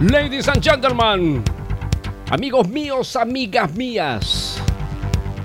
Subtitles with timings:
[0.00, 1.44] Ladies and gentlemen,
[2.30, 4.56] amigos míos, amigas mías,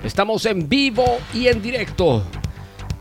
[0.02, 2.24] estamos en vivo y en directo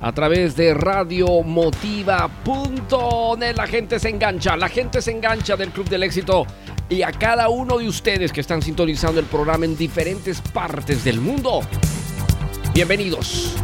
[0.01, 3.57] a través de radiomotiva.net.
[3.57, 6.45] La gente se engancha, la gente se engancha del Club del Éxito
[6.89, 11.21] y a cada uno de ustedes que están sintonizando el programa en diferentes partes del
[11.21, 11.61] mundo.
[12.75, 13.55] Bienvenidos,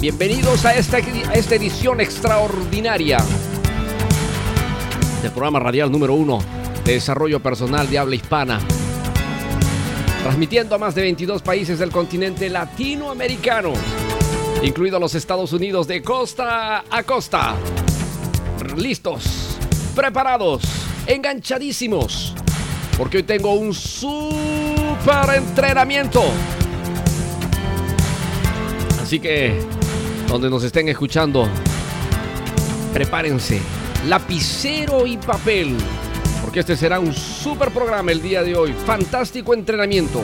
[0.00, 3.18] bienvenidos a esta, a esta edición extraordinaria
[5.22, 6.57] del programa radial número uno
[6.88, 8.60] de desarrollo personal de habla hispana.
[10.22, 13.74] Transmitiendo a más de 22 países del continente latinoamericano,
[14.62, 17.56] incluidos los Estados Unidos de costa a costa.
[18.74, 19.58] Listos,
[19.94, 20.62] preparados,
[21.06, 22.34] enganchadísimos,
[22.96, 26.22] porque hoy tengo un super entrenamiento.
[29.02, 29.60] Así que,
[30.26, 31.50] donde nos estén escuchando,
[32.94, 33.60] prepárense,
[34.06, 35.76] lapicero y papel
[36.48, 38.72] porque este será un super programa el día de hoy.
[38.72, 40.22] Fantástico entrenamiento.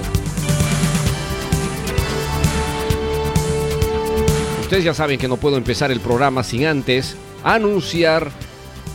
[4.62, 7.14] Ustedes ya saben que no puedo empezar el programa sin antes
[7.44, 8.30] anunciar,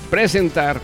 [0.10, 0.82] presentar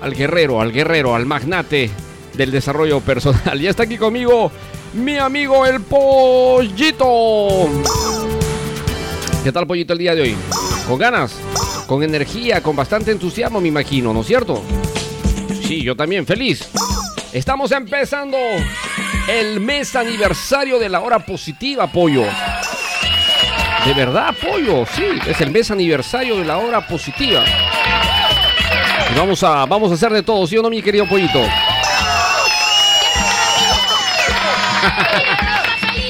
[0.00, 1.90] al guerrero, al guerrero, al magnate
[2.32, 3.60] del desarrollo personal.
[3.60, 4.50] Ya está aquí conmigo
[4.94, 7.68] mi amigo el pollito.
[9.44, 10.36] ¿Qué tal pollito el día de hoy?
[10.88, 11.34] ¿Con ganas?
[11.86, 12.62] ¿Con energía?
[12.62, 14.62] ¿Con bastante entusiasmo me imagino, ¿no es cierto?
[15.68, 16.66] Sí, yo también, feliz.
[17.30, 18.38] Estamos empezando
[19.28, 22.24] el mes aniversario de la hora positiva, pollo.
[23.84, 27.44] De verdad, pollo, sí, es el mes aniversario de la hora positiva.
[29.12, 31.42] Y vamos a, vamos a hacer de todo, ¿sí o no, mi querido pollito?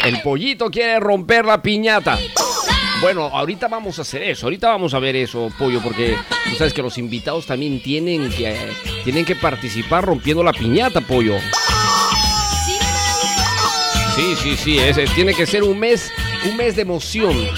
[0.04, 2.16] El pollito quiere romper la piñata.
[3.00, 6.16] Bueno, ahorita vamos a hacer eso, ahorita vamos a ver eso, pollo, porque
[6.50, 8.56] tú sabes que los invitados también tienen que,
[9.04, 11.36] tienen que participar rompiendo la piñata, pollo.
[14.16, 16.10] Sí, sí, sí, ese tiene que ser un mes,
[16.50, 17.34] un mes de emoción.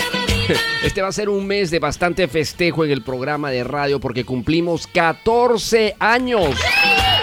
[0.83, 4.25] Este va a ser un mes de bastante festejo en el programa de radio porque
[4.25, 6.57] cumplimos 14 años.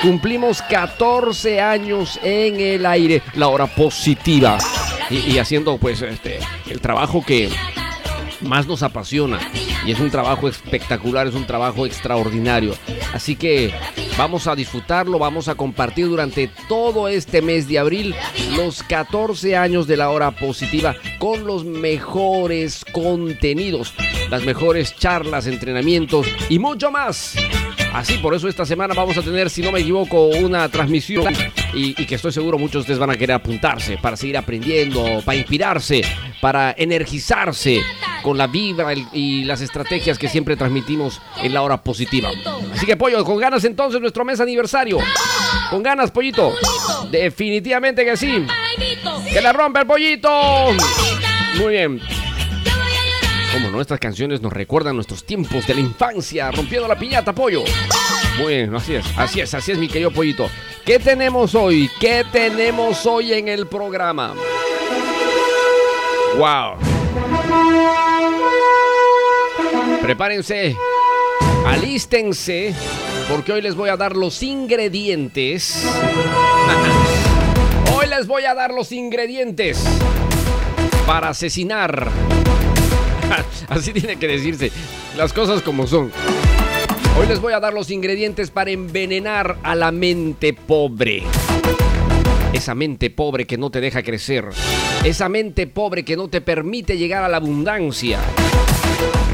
[0.02, 4.60] Cumplimos 14 años en el aire, la hora positiva.
[5.10, 6.40] Y, y haciendo pues este
[6.70, 7.50] el trabajo que
[8.42, 9.40] más nos apasiona.
[9.86, 12.74] Y es un trabajo espectacular, es un trabajo extraordinario.
[13.14, 13.74] Así que
[14.18, 18.16] vamos a disfrutarlo, vamos a compartir durante todo este mes de abril
[18.56, 23.94] los 14 años de la hora positiva con los mejores contenidos,
[24.30, 27.36] las mejores charlas, entrenamientos y mucho más.
[27.94, 31.34] Así, por eso esta semana vamos a tener, si no me equivoco, una transmisión
[31.74, 35.22] y, y, que estoy seguro muchos de ustedes van a querer apuntarse para seguir aprendiendo,
[35.26, 36.02] para inspirarse,
[36.42, 37.82] para energizarse
[38.22, 42.30] con la vibra y las estrategias que siempre transmitimos en la hora positiva.
[42.74, 45.00] Así que, pollo, con ganas entonces nuestro mes aniversario.
[45.70, 46.54] Con ganas, pollito.
[47.10, 48.46] Definitivamente que sí.
[49.32, 50.30] Que la rompe el pollito.
[51.58, 52.02] Muy bien.
[53.58, 57.64] Como no, estas canciones nos recuerdan nuestros tiempos de la infancia, rompiendo la piñata, pollo.
[58.38, 60.48] Bien, así es, así es, así es, mi querido pollito.
[60.86, 61.90] ¿Qué tenemos hoy?
[62.00, 64.36] ¿Qué tenemos hoy en el programa?
[66.38, 66.78] ¡Wow!
[70.04, 70.78] Prepárense,
[71.66, 72.76] alístense,
[73.28, 75.84] porque hoy les voy a dar los ingredientes.
[77.98, 79.84] hoy les voy a dar los ingredientes
[81.08, 82.12] para asesinar.
[83.70, 84.72] Así tiene que decirse,
[85.16, 86.12] las cosas como son.
[87.20, 91.24] Hoy les voy a dar los ingredientes para envenenar a la mente pobre.
[92.54, 94.46] Esa mente pobre que no te deja crecer.
[95.04, 98.20] Esa mente pobre que no te permite llegar a la abundancia.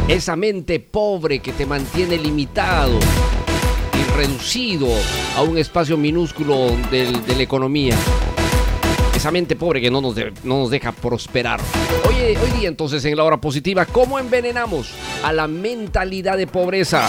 [0.07, 3.00] Esa mente pobre que te mantiene limitado
[3.94, 4.88] y reducido
[5.36, 7.95] a un espacio minúsculo de la economía.
[9.23, 11.57] Esa mente pobre que no nos, no nos deja prosperar.
[12.09, 14.93] Hoy, hoy día entonces en la hora positiva, ¿cómo envenenamos
[15.23, 17.07] a la mentalidad de pobreza?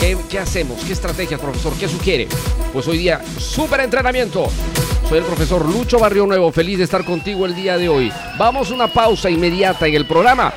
[0.00, 0.82] ¿Qué, ¿Qué, hacemos?
[0.82, 1.74] ¿Qué estrategias, profesor?
[1.78, 2.26] ¿Qué sugiere?
[2.72, 4.48] Pues hoy día, súper entrenamiento.
[5.08, 8.12] Soy el profesor Lucho Barrio Nuevo, feliz de estar contigo el día de hoy.
[8.36, 10.52] Vamos a una pausa inmediata en el programa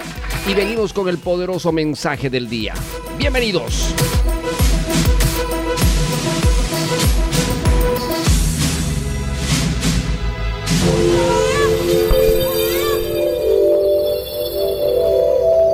[0.47, 2.73] y venimos con el poderoso mensaje del día.
[3.19, 3.93] Bienvenidos.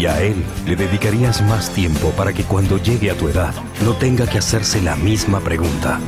[0.00, 3.52] Y a él le dedicarías más tiempo para que cuando llegue a tu edad
[3.84, 6.00] no tenga que hacerse la misma pregunta.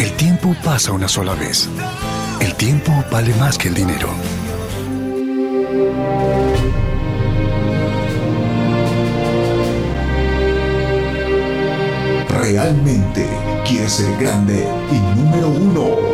[0.00, 1.68] El tiempo pasa una sola vez.
[2.40, 4.08] El tiempo vale más que el dinero.
[12.30, 13.28] ¿Realmente
[13.64, 16.13] quieres ser grande y número uno?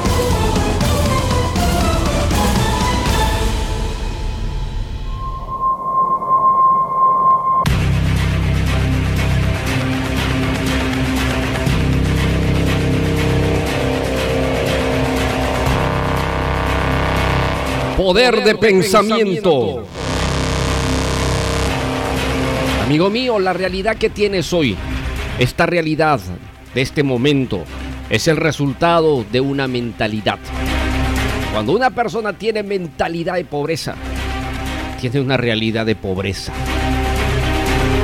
[18.11, 19.87] Poder de pensamiento.
[22.83, 24.75] Amigo mío, la realidad que tienes hoy,
[25.39, 26.19] esta realidad
[26.75, 27.63] de este momento,
[28.09, 30.39] es el resultado de una mentalidad.
[31.53, 33.95] Cuando una persona tiene mentalidad de pobreza,
[34.99, 36.51] tiene una realidad de pobreza.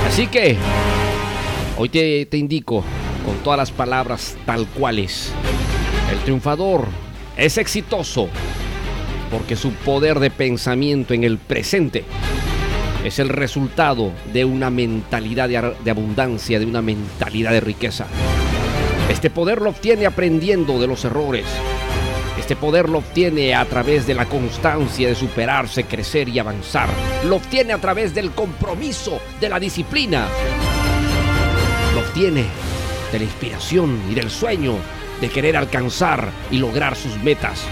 [0.07, 0.55] Así que
[1.77, 2.81] hoy te, te indico
[3.25, 5.33] con todas las palabras tal cuales.
[6.09, 6.87] El triunfador
[7.35, 8.29] es exitoso
[9.31, 12.05] porque su poder de pensamiento en el presente
[13.03, 18.05] es el resultado de una mentalidad de, abundancia, de una mentalidad de riqueza.
[19.09, 21.45] Este poder lo obtiene aprendiendo de los errores.
[22.37, 26.89] Este poder lo obtiene a través de la constancia de superarse, crecer y avanzar.
[27.25, 30.27] Lo obtiene a través del compromiso, de la disciplina.
[31.93, 32.45] Lo obtiene
[33.11, 34.75] de la inspiración y del sueño
[35.21, 37.63] de querer alcanzar y lograr sus metas.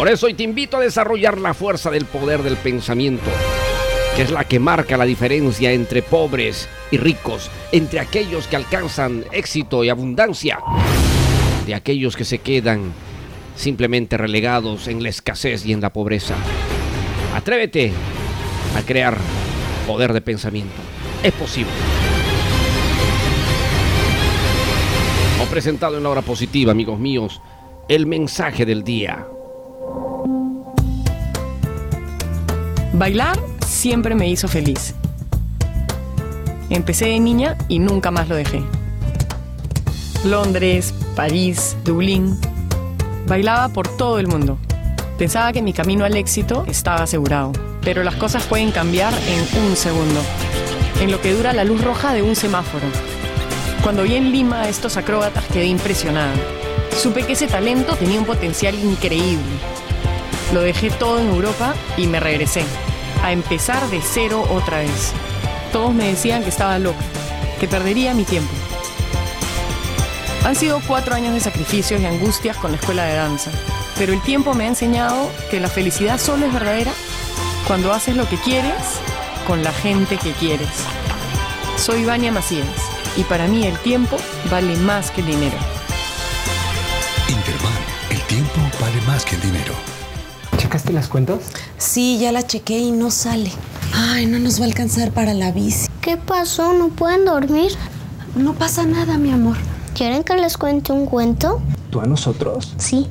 [0.00, 3.30] Por eso hoy te invito a desarrollar la fuerza del poder del pensamiento,
[4.16, 9.26] que es la que marca la diferencia entre pobres y ricos, entre aquellos que alcanzan
[9.30, 10.58] éxito y abundancia,
[11.66, 12.94] de aquellos que se quedan
[13.54, 16.34] simplemente relegados en la escasez y en la pobreza.
[17.34, 17.92] Atrévete
[18.78, 19.18] a crear
[19.86, 20.80] poder de pensamiento.
[21.22, 21.72] Es posible.
[25.42, 27.42] He presentado en la hora positiva, amigos míos,
[27.86, 29.26] el mensaje del día.
[32.92, 34.94] Bailar siempre me hizo feliz.
[36.70, 38.62] Empecé de niña y nunca más lo dejé.
[40.24, 42.36] Londres, París, Dublín.
[43.26, 44.58] Bailaba por todo el mundo.
[45.18, 49.76] Pensaba que mi camino al éxito estaba asegurado, pero las cosas pueden cambiar en un
[49.76, 50.20] segundo.
[51.00, 52.84] en lo que dura la luz roja de un semáforo.
[53.82, 56.34] Cuando vi en Lima a estos acróbatas quedé impresionada.
[56.94, 59.40] Supe que ese talento tenía un potencial increíble.
[60.52, 62.64] Lo dejé todo en Europa y me regresé,
[63.22, 65.12] a empezar de cero otra vez.
[65.72, 67.04] Todos me decían que estaba loca,
[67.60, 68.52] que perdería mi tiempo.
[70.44, 73.50] Han sido cuatro años de sacrificios y angustias con la escuela de danza,
[73.96, 76.92] pero el tiempo me ha enseñado que la felicidad solo es verdadera
[77.68, 78.98] cuando haces lo que quieres
[79.46, 80.68] con la gente que quieres.
[81.76, 82.66] Soy Vania Macías
[83.16, 84.16] y para mí el tiempo
[84.50, 85.56] vale más que el dinero.
[87.28, 89.89] Interbank, el tiempo vale más que el dinero.
[90.90, 91.38] ¿Checaste las cuentas?
[91.78, 93.50] Sí, ya la chequé y no sale.
[93.94, 95.88] Ay, no nos va a alcanzar para la bici.
[96.00, 96.72] ¿Qué pasó?
[96.72, 97.72] ¿No pueden dormir?
[98.34, 99.56] No pasa nada, mi amor.
[99.94, 101.60] ¿Quieren que les cuente un cuento?
[101.90, 102.74] ¿Tú a nosotros?
[102.78, 103.08] Sí.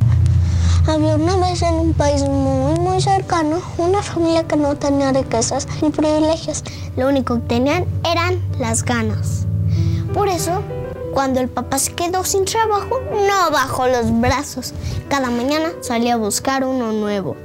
[0.87, 5.67] Había una vez en un país muy, muy cercano una familia que no tenía riquezas
[5.81, 6.63] ni privilegios.
[6.97, 9.45] Lo único que tenían eran las ganas.
[10.13, 10.63] Por eso,
[11.13, 14.73] cuando el papá se quedó sin trabajo, no bajó los brazos.
[15.09, 17.35] Cada mañana salía a buscar uno nuevo.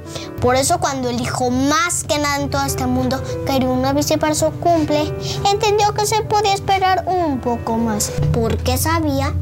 [0.41, 4.17] Por eso cuando el hijo más que nada en todo este mundo quería una bici
[4.17, 5.11] para su cumple,
[5.51, 8.11] entendió que se podía esperar un poco más.
[8.33, 9.33] Porque sabía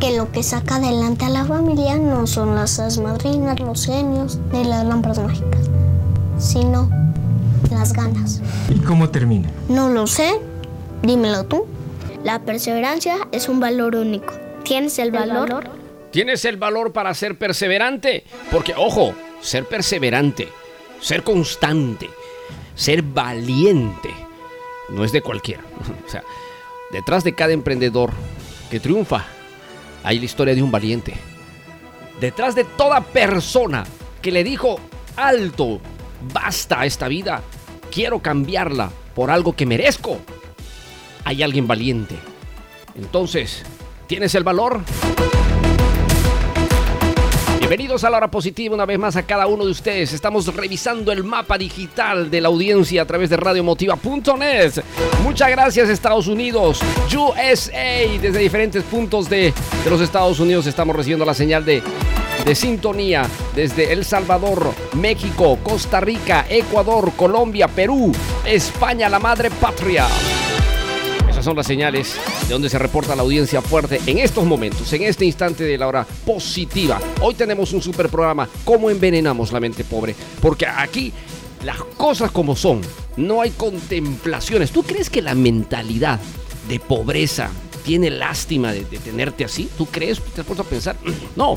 [0.00, 4.64] que lo que saca adelante a la familia no son las madrinas, los genios ni
[4.64, 5.68] las lámparas mágicas,
[6.38, 6.88] sino
[7.70, 8.40] las ganas.
[8.68, 9.50] ¿Y cómo termina?
[9.68, 10.40] No lo sé,
[11.02, 11.66] dímelo tú.
[12.24, 14.34] La perseverancia es un valor único.
[14.64, 15.70] ¿Tienes el valor?
[16.10, 18.24] ¿Tienes el valor para ser perseverante?
[18.50, 20.48] Porque, ojo, ser perseverante,
[21.00, 22.10] ser constante,
[22.74, 24.10] ser valiente,
[24.88, 25.62] no es de cualquiera.
[26.06, 26.24] O sea,
[26.90, 28.10] detrás de cada emprendedor
[28.70, 29.24] que triunfa,
[30.02, 31.14] hay la historia de un valiente.
[32.20, 33.84] Detrás de toda persona
[34.20, 34.80] que le dijo,
[35.16, 35.80] alto,
[36.32, 37.42] basta esta vida,
[37.92, 40.18] quiero cambiarla por algo que merezco,
[41.28, 42.14] hay alguien valiente.
[42.96, 43.62] Entonces,
[44.06, 44.80] ¿tienes el valor?
[47.58, 50.14] Bienvenidos a la hora positiva una vez más a cada uno de ustedes.
[50.14, 54.82] Estamos revisando el mapa digital de la audiencia a través de radiomotiva.net.
[55.22, 56.80] Muchas gracias Estados Unidos,
[57.14, 59.52] USA, desde diferentes puntos de,
[59.86, 61.82] los Estados Unidos estamos recibiendo la señal de
[62.54, 68.12] sintonía desde El Salvador, México, Costa Rica, Ecuador, Colombia, Perú,
[68.46, 70.06] España, la madre patria.
[71.38, 72.16] Esas son las señales
[72.48, 75.86] de donde se reporta la audiencia fuerte en estos momentos, en este instante de la
[75.86, 77.00] hora positiva.
[77.20, 80.16] Hoy tenemos un super programa, ¿Cómo envenenamos la mente pobre?
[80.42, 81.12] Porque aquí
[81.64, 82.80] las cosas como son,
[83.16, 84.72] no hay contemplaciones.
[84.72, 86.18] ¿Tú crees que la mentalidad
[86.68, 87.50] de pobreza
[87.84, 89.70] tiene lástima de, de tenerte así?
[89.78, 90.20] ¿Tú crees?
[90.20, 90.96] ¿Te has puesto a pensar?
[91.36, 91.56] No,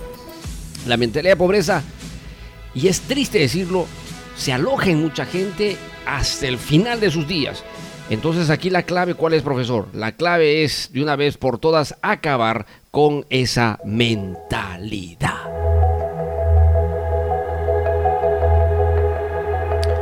[0.86, 1.82] la mentalidad de pobreza,
[2.76, 3.88] y es triste decirlo,
[4.38, 7.64] se aloja en mucha gente hasta el final de sus días.
[8.12, 9.88] Entonces aquí la clave, ¿cuál es, profesor?
[9.94, 15.50] La clave es, de una vez por todas, acabar con esa mentalidad.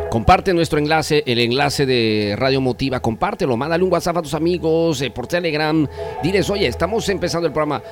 [0.10, 5.00] Comparte nuestro enlace, el enlace de Radio Motiva, compártelo, mándale un WhatsApp a tus amigos,
[5.04, 5.88] eh, por Telegram,
[6.24, 7.84] diles, oye, estamos empezando el programa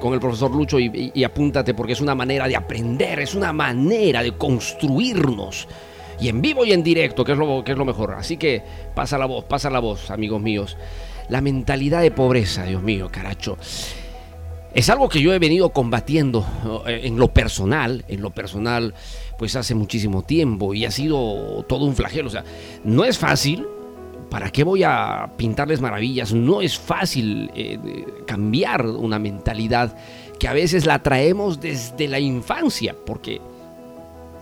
[0.00, 4.22] con el profesor Lucho y, apúntate porque es una manera de aprender, es una manera
[4.22, 5.68] de construirnos.
[6.20, 8.14] Y en vivo y en directo, que es lo, que es lo mejor.
[8.14, 8.62] Así que
[8.94, 10.76] pasa la voz, pasa la voz, amigos míos.
[11.28, 13.58] La mentalidad de pobreza, Dios mío, caracho.
[14.76, 16.46] Es algo que yo he venido combatiendo
[16.86, 18.94] eh, en lo personal, en lo personal,
[19.38, 22.28] pues hace muchísimo tiempo y ha sido todo un flagelo.
[22.28, 22.44] O sea,
[22.84, 23.66] no es fácil.
[24.30, 26.34] ¿Para qué voy a pintarles maravillas?
[26.34, 27.78] No es fácil eh,
[28.26, 29.96] cambiar una mentalidad
[30.38, 33.40] que a veces la traemos desde la infancia, porque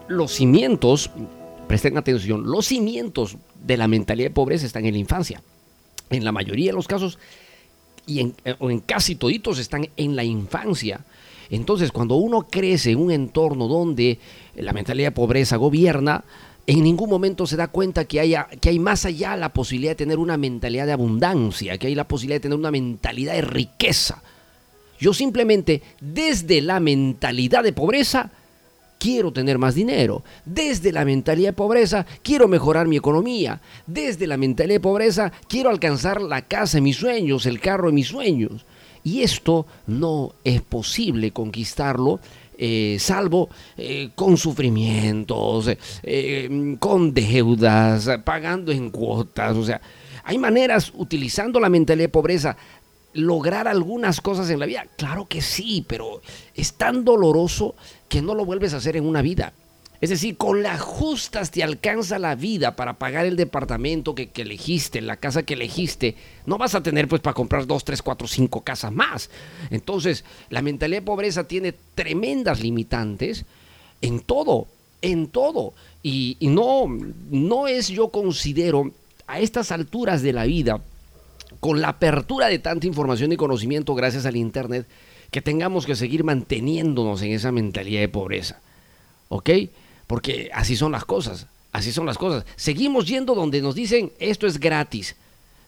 [0.09, 1.11] los cimientos,
[1.67, 5.43] presten atención, los cimientos de la mentalidad de pobreza están en la infancia.
[6.11, 7.19] En la mayoría de los casos
[8.07, 11.01] y en, eh, o en casi toditos están en la infancia.
[11.51, 14.19] Entonces, cuando uno crece en un entorno donde
[14.57, 16.25] la mentalidad de pobreza gobierna,
[16.67, 20.19] en ningún momento se da cuenta que, que hay más allá la posibilidad de tener
[20.19, 24.23] una mentalidad de abundancia, que hay la posibilidad de tener una mentalidad de riqueza.
[24.99, 28.31] Yo simplemente, desde la mentalidad de pobreza,
[29.05, 30.25] quiero tener más dinero.
[30.47, 33.61] Desde la mentalidad de pobreza, quiero mejorar mi economía.
[33.87, 37.93] Desde la mentalidad de pobreza, quiero alcanzar la casa de mis sueños, el carro de
[37.93, 38.65] mis sueños.
[39.03, 42.19] Y esto no es posible conquistarlo.
[42.57, 45.69] eh, salvo eh, con sufrimientos,
[46.03, 49.55] eh, con deudas, pagando en cuotas.
[49.57, 49.83] O sea,
[50.23, 52.57] hay maneras, utilizando la mentalidad de pobreza,
[53.15, 54.87] lograr algunas cosas en la vida?
[54.97, 56.21] Claro que sí, pero
[56.55, 57.75] es tan doloroso
[58.09, 59.53] que no lo vuelves a hacer en una vida.
[60.01, 65.01] Es decir, con las justas te alcanza la vida para pagar el departamento que, elegiste,
[65.01, 66.15] la casa que elegiste.
[66.45, 69.31] No vas a tener pues para comprar dos, tres, cuatro, cinco casas más.
[69.71, 73.47] Entonces, la mentalidad de pobreza tiene tremendas limitantes
[74.03, 74.67] en todo,
[75.01, 75.73] en todo.
[76.03, 76.87] Y, y no,
[77.31, 78.91] no es, yo considero,
[79.27, 80.83] a estas alturas de la vida,
[81.61, 84.87] con la apertura de tanta información y conocimiento gracias al Internet,
[85.35, 88.61] que tengamos que seguir manteniéndonos en esa mentalidad de pobreza.
[89.29, 89.51] ¿Ok?
[90.07, 92.45] Porque así son las cosas, así son las cosas.
[92.55, 95.17] Seguimos yendo donde nos dicen esto es gratis.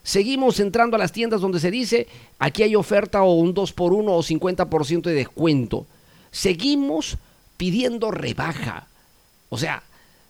[0.03, 2.07] Seguimos entrando a las tiendas donde se dice
[2.39, 5.85] aquí hay oferta o un 2 por 1 o 50% de descuento.
[6.31, 7.17] Seguimos
[7.57, 8.87] pidiendo rebaja.
[9.49, 9.83] O sea,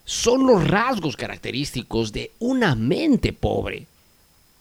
[0.03, 3.85] son los rasgos característicos de una mente pobre.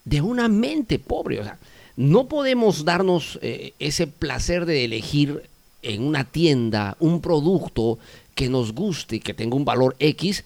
[0.05, 1.41] De una mente pobre.
[1.41, 1.59] O sea,
[1.97, 5.49] no podemos darnos eh, ese placer de elegir
[5.83, 7.99] en una tienda un producto
[8.35, 10.45] que nos guste, que tenga un valor X,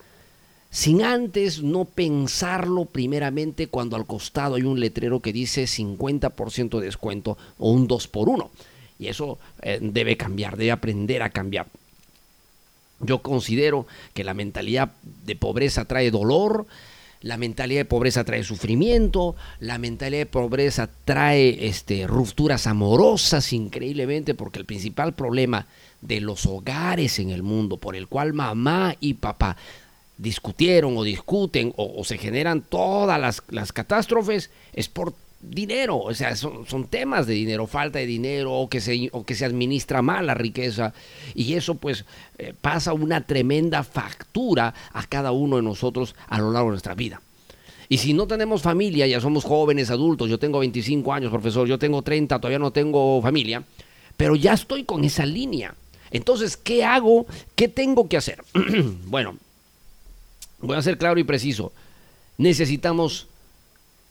[0.71, 6.87] sin antes no pensarlo primeramente cuando al costado hay un letrero que dice 50% de
[6.87, 8.51] descuento o un 2 por 1
[9.01, 11.67] Y eso eh, debe cambiar, debe aprender a cambiar.
[13.01, 14.93] Yo considero que la mentalidad
[15.25, 16.67] de pobreza trae dolor,
[17.23, 24.35] la mentalidad de pobreza trae sufrimiento, la mentalidad de pobreza trae este, rupturas amorosas increíblemente,
[24.35, 25.67] porque el principal problema
[26.01, 29.57] de los hogares en el mundo por el cual mamá y papá
[30.17, 36.37] discutieron o discuten o, se generan todas las, las, catástrofes es por dinero, o sea,
[36.37, 40.03] son, son, temas de dinero, falta de dinero o que se, o que se administra
[40.03, 40.93] mal la riqueza
[41.35, 42.05] y eso pues
[42.39, 46.95] eh, pasa una tremenda factura a cada uno de nosotros a lo largo de nuestra
[46.95, 47.23] vida.
[47.89, 51.79] Y si no tenemos familia, ya somos jóvenes, adultos, yo tengo 25 años, profesor, yo
[51.79, 53.65] tengo 30, todavía no tengo familia,
[54.17, 55.75] pero ya estoy con esa línea.
[56.13, 57.27] Entonces, ¿qué hago?
[57.57, 58.45] ¿Qué tengo que hacer?
[59.07, 59.37] bueno,
[60.61, 61.73] voy a ser claro y preciso.
[62.37, 63.27] Necesitamos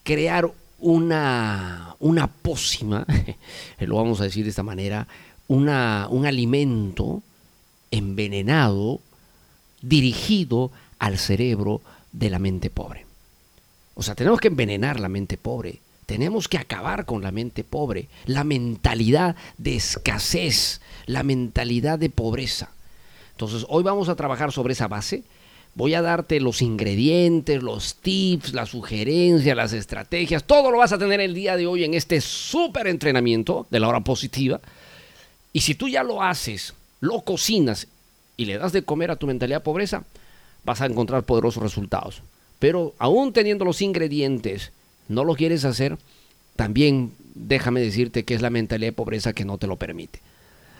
[0.03, 3.05] crear una, una pócima,
[3.79, 5.07] lo vamos a decir de esta manera,
[5.47, 7.21] una, un alimento
[7.91, 8.99] envenenado
[9.81, 13.05] dirigido al cerebro de la mente pobre.
[13.95, 15.79] O sea, tenemos que envenenar la mente pobre.
[16.05, 22.71] Tenemos que acabar con la mente pobre, la mentalidad de escasez, la mentalidad de pobreza.
[23.31, 25.23] Entonces, hoy vamos a trabajar sobre esa base.
[25.75, 30.43] Voy a darte los ingredientes, los tips, las sugerencias, las estrategias.
[30.43, 33.87] Todo lo vas a tener el día de hoy en este súper entrenamiento de la
[33.87, 34.59] hora positiva.
[35.53, 37.87] Y si tú ya lo haces, lo cocinas
[38.35, 40.03] y le das de comer a tu mentalidad pobreza,
[40.63, 42.21] vas a encontrar poderosos resultados.
[42.59, 44.71] Pero aún teniendo los ingredientes,
[45.07, 45.97] no lo quieres hacer,
[46.55, 50.19] también déjame decirte que es la mentalidad de pobreza que no te lo permite.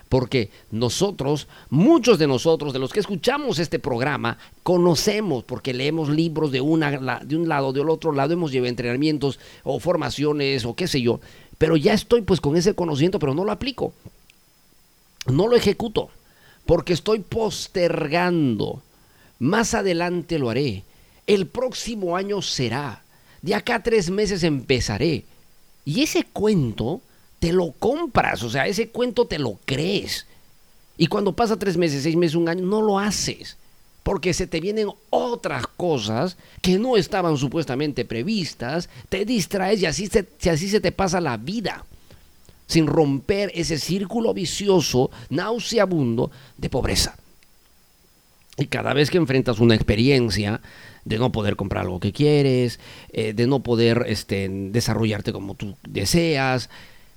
[0.09, 6.51] Porque nosotros, muchos de nosotros, de los que escuchamos este programa, conocemos, porque leemos libros
[6.51, 11.01] de, de un lado, del otro lado, hemos llevado entrenamientos o formaciones o qué sé
[11.01, 11.19] yo,
[11.59, 13.93] pero ya estoy pues con ese conocimiento, pero no lo aplico.
[15.27, 16.09] No lo ejecuto,
[16.65, 18.81] porque estoy postergando.
[19.37, 20.83] Más adelante lo haré.
[21.27, 23.03] El próximo año será
[23.41, 25.23] de acá a tres meses empezaré.
[25.85, 27.01] Y ese cuento
[27.39, 30.25] te lo compras, o sea, ese cuento te lo crees.
[30.97, 33.57] Y cuando pasa tres meses, seis meses, un año, no lo haces.
[34.03, 40.07] Porque se te vienen otras cosas que no estaban supuestamente previstas, te distraes y así
[40.07, 41.85] se, así se te pasa la vida.
[42.67, 47.15] Sin romper ese círculo vicioso, nauseabundo de pobreza.
[48.57, 50.59] Y cada vez que enfrentas una experiencia
[51.05, 52.79] de no poder comprar algo que quieres,
[53.13, 56.69] eh, de no poder este, desarrollarte como tú deseas.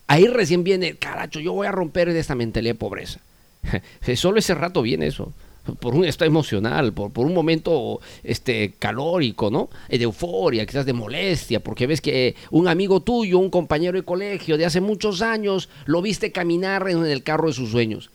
[0.07, 3.21] Ahí recién viene, caracho, yo voy a romper esta mentalidad de pobreza.
[4.17, 5.33] Solo ese rato viene eso,
[5.81, 9.71] por un estado emocional, por, por un momento este, calórico, ¿no?
[9.89, 14.59] De euforia, quizás de molestia, porque ves que un amigo tuyo, un compañero de colegio
[14.59, 18.11] de hace muchos años, lo viste caminar en el carro de sus sueños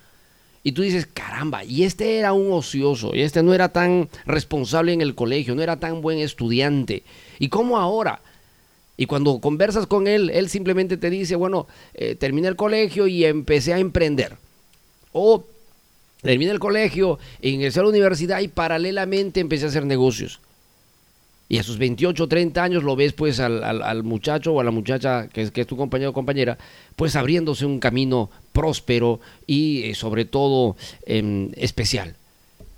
[0.67, 4.91] y tú dices, caramba, y este era un ocioso, y este no era tan responsable
[4.91, 7.03] en el colegio, no era tan buen estudiante.
[7.39, 8.21] ¿Y cómo ahora?
[8.97, 13.23] Y cuando conversas con él, él simplemente te dice, bueno, eh, terminé el colegio y
[13.25, 14.37] empecé a emprender.
[15.13, 15.45] O
[16.23, 20.39] terminé el colegio, ingresé a la universidad y paralelamente empecé a hacer negocios.
[21.49, 25.29] Y a sus 28 30 años lo ves pues al, muchacho o a la muchacha
[25.29, 26.57] que es, tu compañero o compañera,
[26.95, 32.15] pues abriéndose un camino próspero y eh, sobre todo em, especial.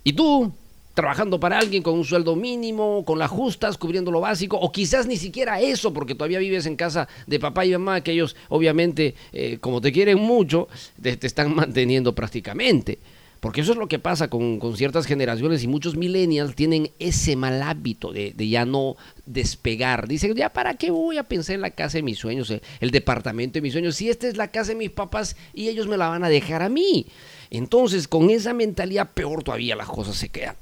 [0.04, 0.54] Y tú,
[1.00, 5.08] trabajando para alguien con un sueldo mínimo, con las justas, cubriendo lo básico, o quizás
[5.08, 9.16] ni siquiera eso, porque todavía vives en casa de papá y mamá, que ellos obviamente,
[9.32, 10.68] eh, como te quieren mucho,
[11.02, 13.00] te están manteniendo prácticamente.
[13.40, 17.38] Porque eso es lo que pasa con, con ciertas generaciones y muchos millennials tienen ese
[17.38, 20.10] mal hábito de, de, ya no despegar.
[20.10, 22.92] Dicen, ya para qué voy a pensar en la casa de mis sueños, el, el
[22.92, 25.96] departamento de mis sueños, si esta es la casa de mis papás y ellos me
[25.96, 27.06] la van a dejar a mí.
[27.50, 30.58] Entonces, con esa mentalidad, peor todavía las cosas se quedan.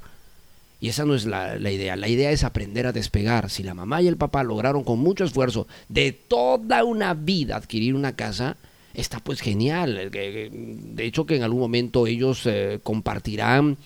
[0.79, 1.95] Y esa no es la, la, idea.
[1.95, 3.49] La idea es aprender a despegar.
[3.49, 7.95] Si la mamá y el papá lograron con mucho esfuerzo de toda una vida adquirir
[7.95, 8.57] una casa,
[8.93, 10.11] está pues genial.
[10.11, 13.77] De hecho que en algún momento ellos eh, compartirán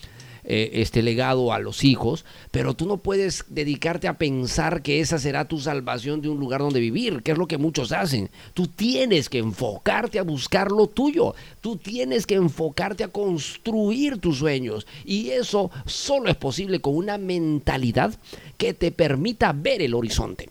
[0.44, 5.18] eh, este legado a los hijos, pero tú no puedes dedicarte a pensar que esa
[5.18, 8.28] será tu salvación de un lugar donde vivir, que es lo que muchos hacen.
[8.52, 14.38] Tú tienes que enfocarte a buscar lo tuyo, tú tienes que enfocarte a construir tus
[14.38, 18.12] sueños y eso solo es posible con una mentalidad
[18.58, 20.50] que te permita ver el horizonte,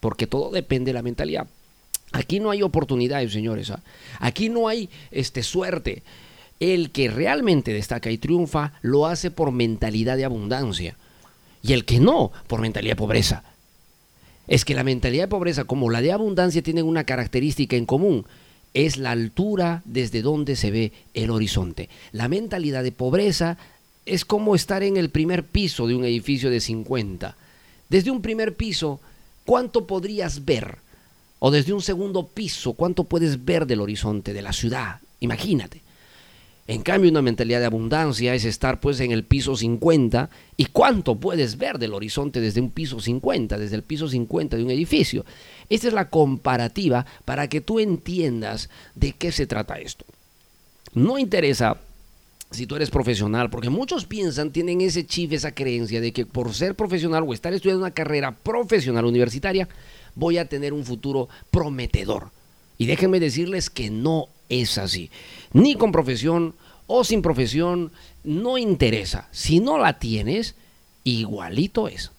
[0.00, 1.46] porque todo depende de la mentalidad.
[2.12, 3.70] Aquí no hay oportunidades, señores.
[3.70, 3.82] ¿ah?
[4.20, 6.02] Aquí no hay este, suerte.
[6.62, 10.94] El que realmente destaca y triunfa lo hace por mentalidad de abundancia.
[11.60, 13.42] Y el que no, por mentalidad de pobreza.
[14.46, 18.26] Es que la mentalidad de pobreza como la de abundancia tienen una característica en común.
[18.74, 21.88] Es la altura desde donde se ve el horizonte.
[22.12, 23.58] La mentalidad de pobreza
[24.06, 27.36] es como estar en el primer piso de un edificio de 50.
[27.88, 29.00] Desde un primer piso,
[29.44, 30.78] ¿cuánto podrías ver?
[31.40, 35.00] O desde un segundo piso, ¿cuánto puedes ver del horizonte de la ciudad?
[35.18, 35.82] Imagínate.
[36.68, 41.16] En cambio, una mentalidad de abundancia es estar pues en el piso 50 y cuánto
[41.16, 45.24] puedes ver del horizonte desde un piso 50, desde el piso 50 de un edificio.
[45.68, 50.04] Esta es la comparativa para que tú entiendas de qué se trata esto.
[50.94, 51.78] No interesa
[52.52, 56.54] si tú eres profesional, porque muchos piensan, tienen ese chip, esa creencia de que por
[56.54, 59.68] ser profesional o estar estudiando una carrera profesional universitaria,
[60.14, 62.30] voy a tener un futuro prometedor.
[62.78, 64.28] Y déjenme decirles que no
[64.60, 65.10] es así.
[65.52, 66.54] Ni con profesión
[66.86, 67.90] o sin profesión,
[68.24, 69.28] no interesa.
[69.30, 70.54] Si no la tienes,
[71.04, 72.10] igualito es.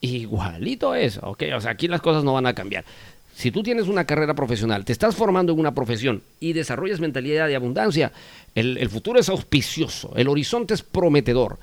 [0.00, 1.44] Igualito es, ¿ok?
[1.56, 2.84] O sea, aquí las cosas no van a cambiar.
[3.34, 7.48] Si tú tienes una carrera profesional, te estás formando en una profesión y desarrollas mentalidad
[7.48, 8.12] de abundancia,
[8.54, 11.58] el, el futuro es auspicioso, el horizonte es prometedor.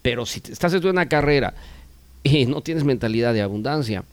[0.00, 1.54] Pero si estás estudiando una carrera
[2.22, 4.04] y no tienes mentalidad de abundancia,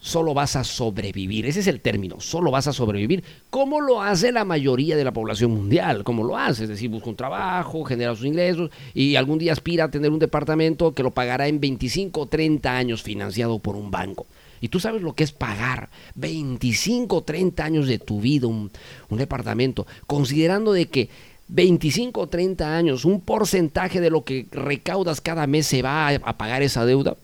[0.00, 1.46] solo vas a sobrevivir.
[1.46, 3.22] Ese es el término, solo vas a sobrevivir.
[3.50, 6.02] ¿Cómo lo hace la mayoría de la población mundial?
[6.04, 6.64] ¿Cómo lo hace?
[6.64, 10.18] Es decir, busca un trabajo, genera sus ingresos y algún día aspira a tener un
[10.18, 14.26] departamento que lo pagará en 25 o 30 años financiado por un banco.
[14.62, 18.70] Y tú sabes lo que es pagar 25 o 30 años de tu vida un,
[19.08, 21.08] un departamento, considerando de que
[21.48, 26.14] 25 o 30 años, un porcentaje de lo que recaudas cada mes se va a,
[26.14, 27.16] a pagar esa deuda.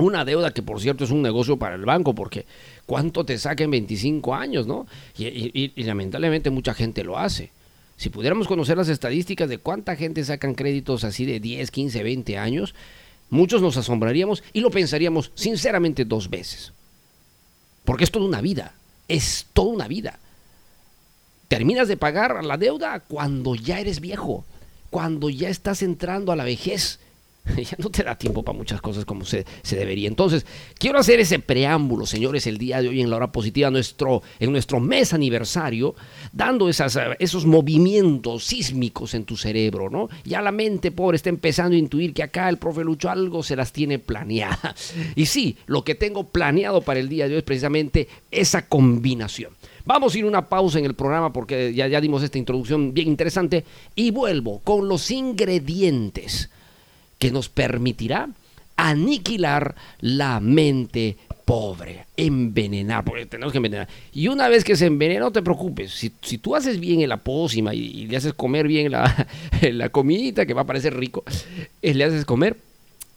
[0.00, 2.46] Una deuda que, por cierto, es un negocio para el banco, porque
[2.86, 4.86] ¿cuánto te saca en 25 años, no?
[5.18, 5.26] Y,
[5.76, 7.50] y, lamentablemente mucha gente lo hace.
[7.98, 12.38] Si pudiéramos conocer las estadísticas de cuánta gente sacan créditos así de 10, 15, 20
[12.38, 12.74] años,
[13.28, 16.72] muchos nos asombraríamos y lo pensaríamos sinceramente dos veces.
[17.84, 18.72] Porque es toda una vida,
[19.06, 20.18] es toda una vida.
[21.48, 24.46] Terminas de pagar la deuda cuando ya eres viejo,
[24.88, 27.00] cuando ya estás entrando a la vejez
[27.56, 30.08] ya no te da tiempo para muchas cosas como se, se, debería.
[30.08, 30.44] Entonces,
[30.78, 34.52] quiero hacer ese preámbulo, señores, el día de hoy en la hora positiva, nuestro, en
[34.52, 35.94] nuestro mes aniversario,
[36.32, 40.08] dando esas, esos movimientos sísmicos en tu cerebro, ¿no?
[40.24, 43.56] Ya la mente pobre está empezando a intuir que acá el profe Lucho algo se
[43.56, 44.94] las tiene planeadas.
[45.14, 49.52] Y sí, lo que tengo planeado para el día de hoy es precisamente esa combinación.
[49.84, 53.08] Vamos a ir una pausa en el programa porque ya, ya dimos esta introducción bien
[53.08, 56.50] interesante y vuelvo con los ingredientes
[57.20, 58.30] que nos permitirá
[58.76, 63.88] aniquilar la mente pobre, envenenar, porque tenemos que envenenar.
[64.12, 67.10] Y una vez que se envenena, no te preocupes, si, si tú haces bien en
[67.10, 69.26] la pócima y, le haces comer bien la,
[69.72, 71.22] la comidita, que va a parecer rico,
[71.82, 72.56] y le haces comer,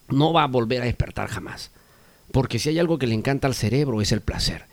[0.09, 1.71] no va a volver a despertar jamás.
[2.31, 4.65] Porque si hay algo que le encanta al cerebro es el placer.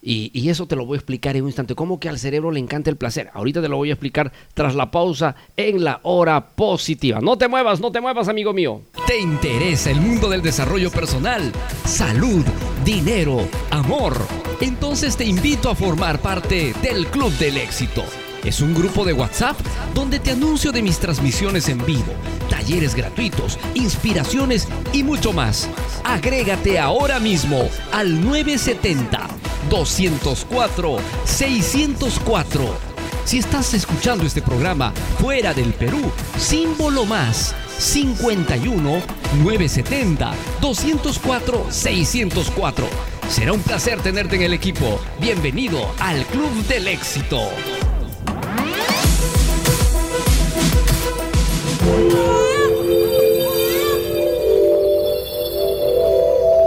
[0.00, 1.74] Y, eso te lo voy a explicar en un instante.
[1.74, 3.30] ¿Cómo que al cerebro le encanta el placer?
[3.34, 7.20] Ahorita te lo voy a explicar tras la pausa en la hora positiva.
[7.20, 8.82] No te muevas, no te muevas, amigo mío.
[9.06, 11.52] ¿Te interesa el mundo del desarrollo personal?
[11.84, 12.44] Salud,
[12.84, 14.16] dinero, amor.
[14.60, 18.04] Entonces te invito a formar parte del Club del Éxito.
[18.44, 19.58] Es un grupo de WhatsApp
[19.94, 22.12] donde te anuncio de mis transmisiones en vivo,
[22.48, 25.68] talleres gratuitos, inspiraciones y mucho más.
[26.04, 29.26] Agrégate ahora mismo al 970
[29.68, 32.88] 204 604.
[33.24, 39.02] Si estás escuchando este programa fuera del Perú, símbolo más 51
[39.42, 42.88] 970 204 604.
[43.28, 44.98] Será un placer tenerte en el equipo.
[45.20, 47.50] Bienvenido al Club del Éxito.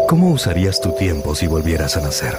[0.07, 2.35] ¿Cómo usarías tu tiempo si volvieras a nacer?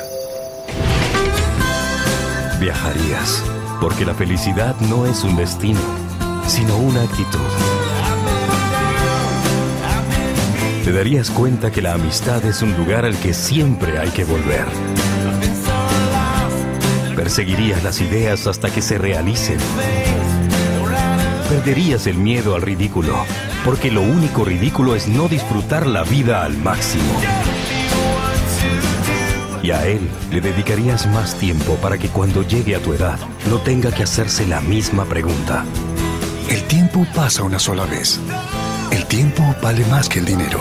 [2.60, 3.42] Viajarías,
[3.80, 5.80] porque la felicidad no es un destino,
[6.46, 7.40] sino una actitud.
[10.84, 14.66] Te darías cuenta que la amistad es un lugar al que siempre hay que volver.
[17.16, 19.58] Perseguirías las ideas hasta que se realicen.
[21.48, 23.14] Perderías el miedo al ridículo,
[23.64, 27.20] porque lo único ridículo es no disfrutar la vida al máximo.
[29.62, 33.58] Y a él le dedicarías más tiempo para que cuando llegue a tu edad no
[33.58, 35.64] tenga que hacerse la misma pregunta.
[36.48, 38.18] El tiempo pasa una sola vez.
[38.90, 40.60] El tiempo vale más que el dinero.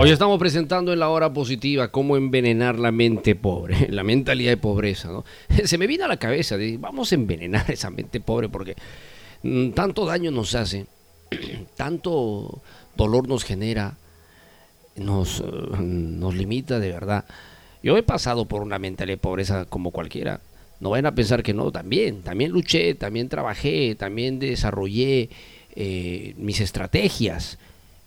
[0.00, 4.56] Hoy estamos presentando en la hora positiva cómo envenenar la mente pobre, la mentalidad de
[4.56, 5.08] pobreza.
[5.08, 5.24] ¿no?
[5.64, 8.76] Se me vino a la cabeza, de, vamos a envenenar esa mente pobre porque
[9.42, 10.86] mm, tanto daño nos hace,
[11.76, 12.62] tanto
[12.96, 13.96] dolor nos genera,
[14.94, 15.44] nos, eh,
[15.80, 17.24] nos limita de verdad.
[17.82, 20.40] Yo he pasado por una mentalidad de pobreza como cualquiera.
[20.78, 25.30] No vayan a pensar que no, también, también luché, también trabajé, también desarrollé
[25.74, 27.58] eh, mis estrategias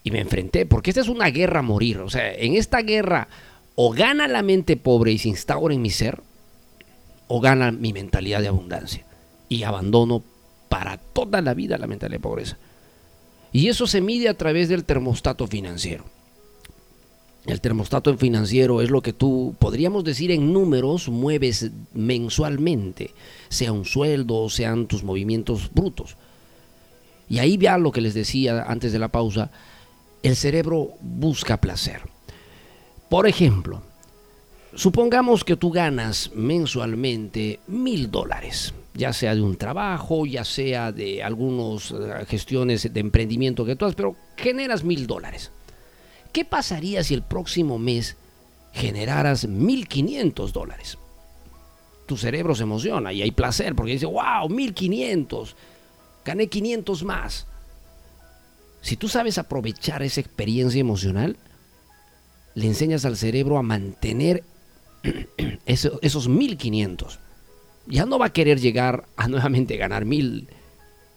[0.04, 1.98] y me enfrenté, porque esta es una guerra a morir.
[1.98, 3.28] O sea, en esta guerra
[3.74, 6.20] o gana la mente pobre y se instaura en mi ser,
[7.28, 9.04] o gana mi mentalidad de abundancia
[9.48, 10.22] y abandono
[10.68, 12.58] para toda la vida la mentalidad de pobreza.
[13.52, 16.04] Y eso se mide a través del termostato financiero.
[17.46, 23.10] El termostato financiero es lo que tú, podríamos decir en números, mueves mensualmente,
[23.48, 26.16] sea un sueldo o sean tus movimientos brutos.
[27.28, 29.50] Y ahí ya lo que les decía antes de la pausa,
[30.22, 32.02] el cerebro busca placer.
[33.08, 33.82] Por ejemplo,
[34.74, 41.22] supongamos que tú ganas mensualmente mil dólares, ya sea de un trabajo, ya sea de
[41.22, 41.92] algunas
[42.28, 45.50] gestiones de emprendimiento que tú pero generas mil dólares.
[46.32, 48.16] ¿Qué pasaría si el próximo mes
[48.72, 50.98] generaras 1.500 dólares?
[52.06, 55.54] Tu cerebro se emociona y hay placer porque dice, wow, 1.500,
[56.24, 57.46] gané 500 más.
[58.82, 61.36] Si tú sabes aprovechar esa experiencia emocional,
[62.54, 64.44] le enseñas al cerebro a mantener
[65.66, 67.18] esos 1.500.
[67.86, 70.46] Ya no va a querer llegar a nuevamente ganar 1.000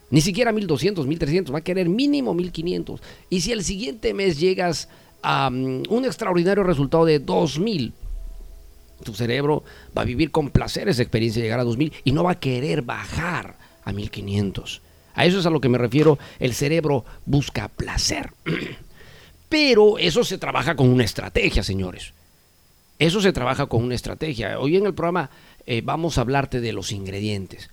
[0.10, 3.01] ni siquiera 1200, 1300, va a querer mínimo 1500.
[3.30, 4.88] Y si el siguiente mes llegas
[5.21, 7.93] a um, un extraordinario resultado de 2000,
[9.04, 9.63] tu cerebro
[9.97, 12.39] va a vivir con placer esa experiencia de llegar a 2000 y no va a
[12.39, 14.82] querer bajar a 1500.
[15.15, 18.32] A eso es a lo que me refiero, el cerebro busca placer.
[19.49, 22.13] Pero eso se trabaja con una estrategia, señores.
[22.99, 24.60] Eso se trabaja con una estrategia.
[24.60, 25.30] Hoy en el programa
[25.65, 27.69] eh, vamos a hablarte de los ingredientes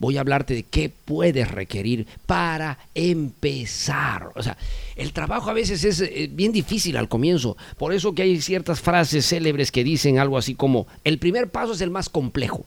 [0.00, 4.30] voy a hablarte de qué puedes requerir para empezar.
[4.34, 4.56] O sea,
[4.96, 7.56] el trabajo a veces es eh, bien difícil al comienzo.
[7.78, 11.74] Por eso que hay ciertas frases célebres que dicen algo así como, el primer paso
[11.74, 12.64] es el más complejo,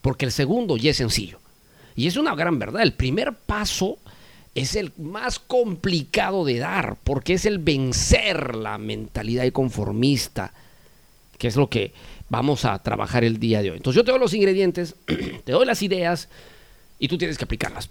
[0.00, 1.38] porque el segundo ya es sencillo.
[1.96, 3.98] Y es una gran verdad, el primer paso
[4.54, 10.52] es el más complicado de dar, porque es el vencer la mentalidad conformista,
[11.38, 11.92] que es lo que
[12.28, 13.76] vamos a trabajar el día de hoy.
[13.76, 14.94] Entonces yo te doy los ingredientes,
[15.44, 16.28] te doy las ideas
[16.98, 17.90] y tú tienes que aplicarlas.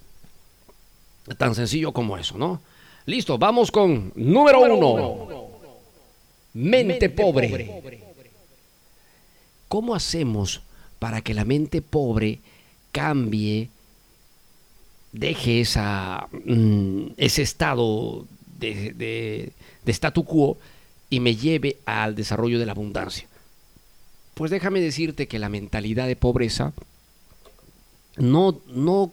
[1.37, 2.61] Tan sencillo como eso, ¿no?
[3.05, 5.49] Listo, vamos con número, uno.
[6.53, 7.81] Mente, pobre.
[9.67, 10.61] ¿Cómo hacemos
[10.99, 12.39] para que la mente pobre
[12.91, 13.69] cambie,
[15.13, 15.63] deje
[16.45, 18.27] mm, ese estado
[18.59, 18.91] de,
[19.85, 20.57] de, statu quo
[21.09, 23.27] y me lleve al desarrollo de la abundancia?
[24.33, 26.73] Pues déjame decirte que la mentalidad de pobreza
[28.17, 29.11] no, no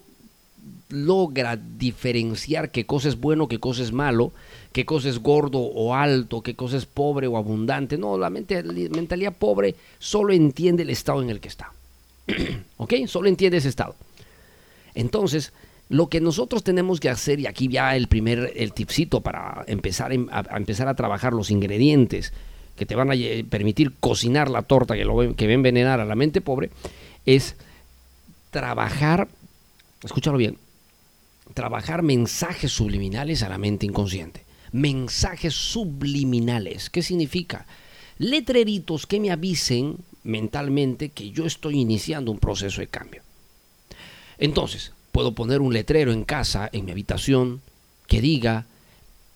[0.88, 4.32] logra diferenciar qué cosa es bueno, qué cosa es malo,
[4.72, 7.96] qué cosa es gordo o alto, qué cosa es pobre o abundante.
[7.96, 11.72] No, la, mentalidad pobre solo entiende el estado en el que está.
[12.76, 12.94] ¿Ok?
[13.06, 13.94] Solo entiende ese estado.
[14.94, 15.52] Entonces,
[15.90, 20.12] lo que nosotros tenemos que hacer, y aquí ya el primer, el tipcito para empezar
[20.12, 22.32] a empezar a trabajar los ingredientes
[22.76, 23.14] que te van a
[23.50, 26.70] permitir cocinar la torta que, lo, que va a envenenar a la mente pobre,
[27.26, 27.56] es
[28.52, 29.26] trabajar,
[30.04, 30.58] escúchalo bien,
[31.54, 34.44] trabajar mensajes subliminales a la mente inconsciente.
[34.70, 36.88] Mensajes subliminales.
[36.88, 37.66] ¿Qué significa?
[38.16, 43.22] Letreritos que me avisen mentalmente que yo estoy iniciando un proceso de cambio.
[44.38, 47.60] Entonces, puedo poner un letrero en casa, en mi habitación,
[48.06, 48.66] que diga,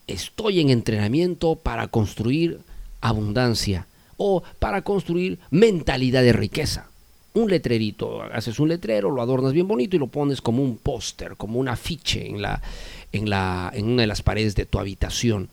[0.06, 2.60] estoy en entrenamiento para construir
[3.00, 6.88] abundancia o para construir mentalidad de riqueza.
[7.34, 11.34] un letrerito, haces un letrero, lo adornas bien bonito y lo pones como un póster,
[11.36, 12.62] como un afiche en, la,
[13.10, 15.48] en, la, en una de las paredes de tu habitación.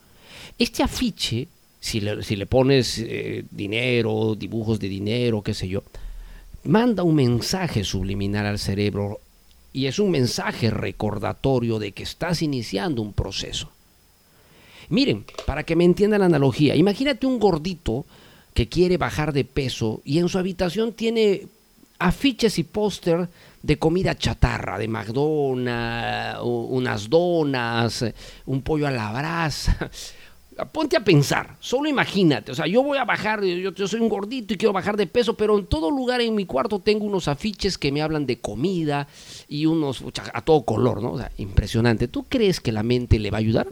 [0.59, 1.47] Este afiche,
[1.79, 5.81] si le, si le pones eh, dinero, dibujos de dinero, qué sé yo,
[6.65, 9.19] manda un mensaje subliminal al cerebro
[9.73, 13.71] y es un mensaje recordatorio de que estás iniciando un proceso.
[14.89, 18.05] Miren, para que me entiendan la analogía, imagínate un gordito
[18.53, 21.47] que quiere bajar de peso y en su habitación tiene
[21.99, 23.29] afiches y póster
[23.61, 28.05] de comida chatarra, de McDonald's, unas donas,
[28.45, 29.89] un pollo a la brasa.
[30.73, 34.09] Ponte a pensar, solo imagínate, o sea, yo voy a bajar, yo, yo, soy un
[34.09, 37.29] gordito y quiero bajar de peso, pero en todo lugar en mi cuarto tengo unos
[37.29, 39.07] afiches que me hablan de comida
[39.51, 40.01] y unos
[40.33, 41.11] a todo color, ¿no?
[41.11, 42.07] O sea, impresionante.
[42.07, 43.67] ¿Tú crees que la mente le va a ayudar?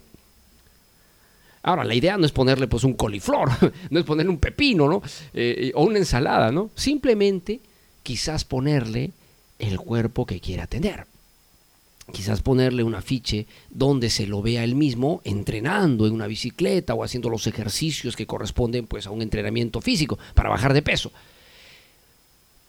[1.64, 3.50] Ahora, la idea no es ponerle pues un coliflor,
[3.90, 5.02] no es ponerle un pepino, ¿no?
[5.34, 6.70] Eh, o una ensalada, ¿no?
[6.76, 7.62] Simplemente
[8.04, 9.12] quizás ponerle
[9.58, 11.06] el cuerpo que quiera tener.
[12.12, 17.06] Quizás ponerle un afiche donde se lo vea él mismo entrenando en una bicicleta o
[17.06, 21.14] haciendo los ejercicios que corresponden pues a un entrenamiento físico para bajar de peso.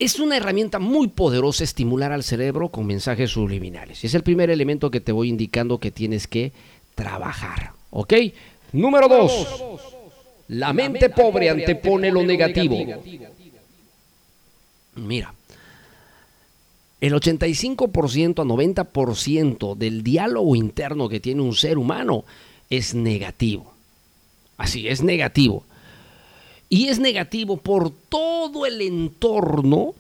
[0.01, 4.03] Es una herramienta muy poderosa estimular al cerebro con mensajes subliminales.
[4.03, 6.53] Es el primer elemento que te voy indicando que tienes que
[6.95, 7.75] trabajar.
[7.91, 8.15] ¿Ok?
[8.73, 9.47] Número dos.
[10.49, 12.79] La mente pobre antepone lo negativo.
[14.95, 15.35] Mira,
[17.03, 22.25] el 85% a 90% del diálogo interno que tiene un ser humano
[22.71, 23.75] es negativo.
[24.57, 25.67] Así, es negativo.
[26.71, 29.93] Y es negativo por todo el entorno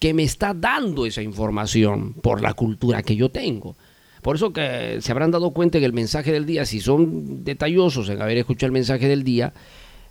[0.00, 3.76] que me está dando esa información, por la cultura que yo tengo.
[4.22, 8.08] Por eso que se habrán dado cuenta en el mensaje del día, si son detallosos
[8.08, 9.52] en haber escuchado el mensaje del día,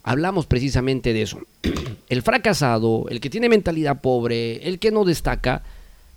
[0.04, 1.40] hablamos precisamente de eso.
[2.10, 5.64] El fracasado, el que tiene mentalidad pobre, el que no destaca,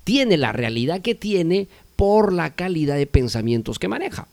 [0.05, 4.29] tiene la realidad que tiene por la calidad de pensamientos que maneja.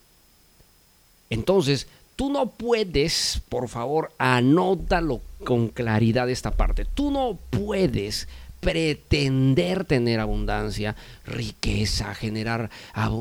[1.30, 6.86] Entonces, tú no puedes, por favor, anótalo con claridad esta parte.
[6.86, 8.28] Tú no puedes
[8.60, 10.96] pretender tener abundancia,
[11.26, 12.70] riqueza, generar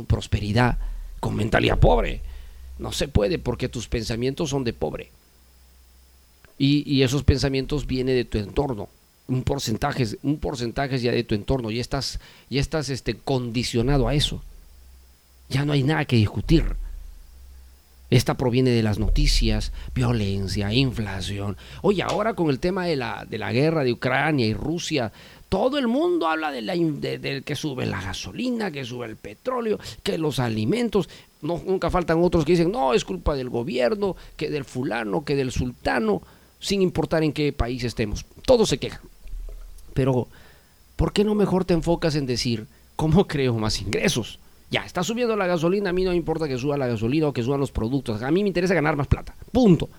[0.06, 0.78] prosperidad
[1.20, 2.20] con mentalidad pobre.
[2.78, 5.10] No se puede porque tus pensamientos son de pobre.
[6.58, 8.88] Y, esos pensamientos vienen de tu entorno.
[9.26, 11.70] Un porcentaje, un porcentaje ya de tu entorno.
[11.72, 14.42] Y estás, ya estás este, condicionado a eso.
[15.48, 16.76] Ya no hay nada que discutir.
[18.12, 21.56] Esta proviene de las noticias, violencia, inflación.
[21.80, 25.10] Oye, ahora con el tema de la, de la guerra de Ucrania y Rusia,
[25.48, 26.74] todo el mundo habla de, la,
[27.42, 31.08] que sube la gasolina, que sube el petróleo, que los alimentos.
[31.40, 35.34] No, nunca faltan otros que dicen, no, es culpa del gobierno, que del fulano, que
[35.34, 36.20] del sultano
[36.60, 38.26] sin importar en qué país estemos.
[38.44, 39.00] Todos se quejan.
[39.94, 40.28] Pero,
[40.96, 44.38] ¿por qué no mejor te enfocas en decir, ¿cómo creo más ingresos?
[44.72, 47.32] Ya, está subiendo la gasolina, a mí no me importa que suba la gasolina o
[47.34, 49.34] que suban los productos, a mí me interesa ganar más plata.
[49.52, 49.90] Punto.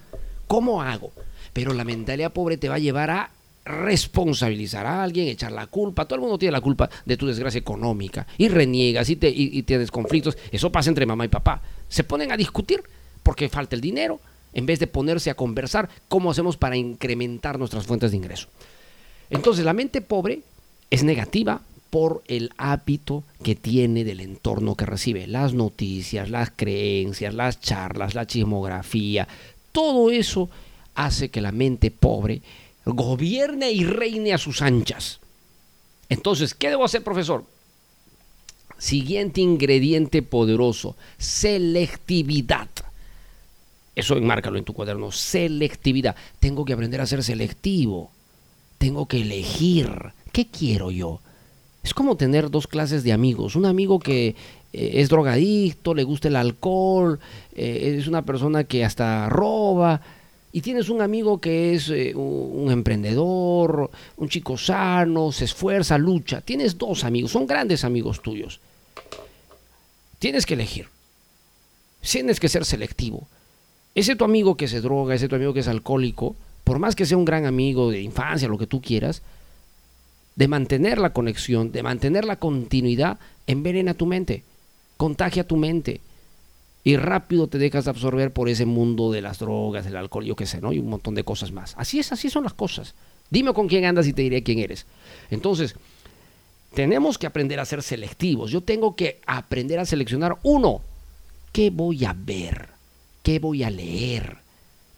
[0.47, 1.11] ¿Cómo hago?
[1.53, 3.29] Pero la mentalidad pobre te va a llevar a
[3.65, 6.05] responsabilizar a alguien, echar la culpa.
[6.05, 9.61] Todo el mundo tiene la culpa de tu desgracia económica y reniegas y, te, y
[9.61, 10.39] tienes conflictos.
[10.51, 11.61] Eso pasa entre mamá y papá.
[11.87, 12.81] Se ponen a discutir
[13.21, 14.19] porque falta el dinero,
[14.53, 18.47] en vez de ponerse a conversar cómo hacemos para incrementar nuestras fuentes de ingreso.
[19.29, 20.41] Entonces la mente pobre
[20.89, 21.61] es negativa
[21.93, 28.15] por el hábito que tiene del entorno que recibe, las noticias, las creencias, las charlas,
[28.15, 29.27] la chismografía,
[29.71, 30.49] todo eso
[30.95, 32.41] hace que la mente pobre
[32.83, 35.19] gobierne y reine a sus anchas.
[36.09, 37.45] Entonces, ¿qué debo hacer, profesor?
[38.79, 42.69] Siguiente ingrediente poderoso, selectividad.
[43.93, 45.11] Eso enmárcalo en tu cuaderno.
[45.11, 46.15] Selectividad.
[46.39, 48.09] Tengo que aprender a ser selectivo.
[48.79, 49.91] Tengo que elegir.
[50.31, 51.21] ¿Qué quiero yo?
[51.83, 53.55] Es como tener dos clases de amigos.
[53.55, 54.35] Un amigo que
[54.71, 57.19] eh, es drogadicto, le gusta el alcohol,
[57.55, 60.01] eh, es una persona que hasta roba.
[60.53, 65.97] Y tienes un amigo que es eh, un, un emprendedor, un chico sano, se esfuerza,
[65.97, 66.41] lucha.
[66.41, 68.61] Tienes dos amigos, son grandes amigos tuyos.
[70.19, 70.87] Tienes que elegir.
[72.01, 73.27] Tienes que ser selectivo.
[73.95, 77.05] Ese tu amigo que se droga, ese tu amigo que es alcohólico, por más que
[77.05, 79.21] sea un gran amigo de infancia, lo que tú quieras,
[80.35, 84.43] de mantener la conexión, de mantener la continuidad, envenena tu mente,
[84.97, 86.01] contagia tu mente
[86.83, 90.35] y rápido te dejas de absorber por ese mundo de las drogas, del alcohol, yo
[90.35, 90.73] qué sé, ¿no?
[90.73, 91.75] Y un montón de cosas más.
[91.77, 92.93] Así es, así son las cosas.
[93.29, 94.85] Dime con quién andas y te diré quién eres.
[95.31, 95.75] Entonces,
[96.73, 98.51] tenemos que aprender a ser selectivos.
[98.51, 100.81] Yo tengo que aprender a seleccionar uno.
[101.53, 102.69] ¿Qué voy a ver?
[103.21, 104.42] ¿Qué voy a leer?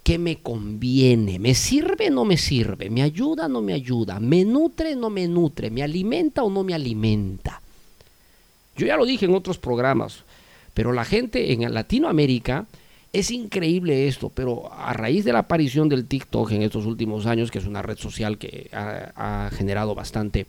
[0.06, 1.40] ¿Qué me conviene?
[1.40, 2.92] ¿Me sirve o no me sirve?
[2.92, 4.20] ¿Me ayuda o no me ayuda?
[4.20, 5.72] ¿Me nutre o no me nutre?
[5.72, 7.60] ¿Me alimenta o no me alimenta?
[8.78, 10.24] Yo ya lo dije en otros programas,
[10.76, 12.68] pero la gente en Latinoamérica
[13.14, 17.50] es increíble esto, pero a raíz de la aparición del TikTok en estos últimos años,
[17.50, 20.46] que es una red social que ha, ha generado bastante,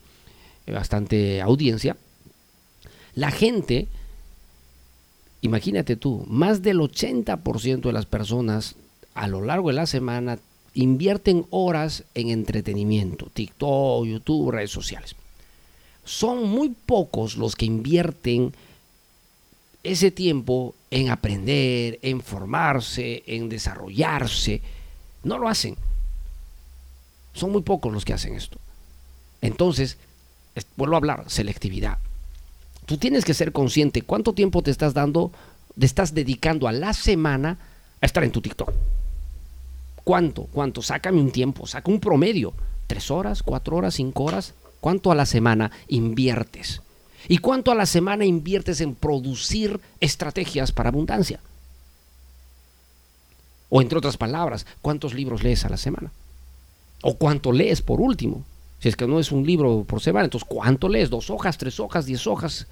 [0.66, 1.96] bastante audiencia,
[3.14, 3.88] la gente,
[5.40, 8.76] imagínate tú, más del 80% de las personas
[9.16, 10.38] a lo largo de la semana
[10.74, 15.16] invierten horas en entretenimiento, TikTok, YouTube, redes sociales.
[16.04, 18.52] Son muy pocos los que invierten
[19.82, 24.60] ese tiempo en aprender, en formarse, en desarrollarse.
[25.24, 25.76] No lo hacen.
[27.32, 28.58] Son muy pocos los que hacen esto.
[29.40, 29.96] Entonces,
[30.76, 31.98] vuelvo a hablar, selectividad.
[32.84, 35.32] Tú tienes que ser consciente cuánto tiempo te estás dando,
[35.78, 37.58] te estás dedicando a la semana
[38.00, 38.72] a estar en tu TikTok.
[40.06, 40.44] ¿Cuánto?
[40.44, 40.82] ¿Cuánto?
[40.82, 42.52] Sácame un tiempo, saca un promedio.
[42.86, 43.42] ¿Tres horas?
[43.42, 43.94] ¿Cuatro horas?
[43.94, 44.54] ¿Cinco horas?
[44.78, 46.80] ¿Cuánto a la semana inviertes?
[47.26, 51.40] ¿Y cuánto a la semana inviertes en producir estrategias para abundancia?
[53.68, 56.12] O entre otras palabras, ¿cuántos libros lees a la semana?
[57.02, 58.44] ¿O cuánto lees por último?
[58.78, 61.10] Si es que no es un libro por semana, entonces ¿cuánto lees?
[61.10, 62.68] ¿Dos hojas, tres hojas, diez hojas?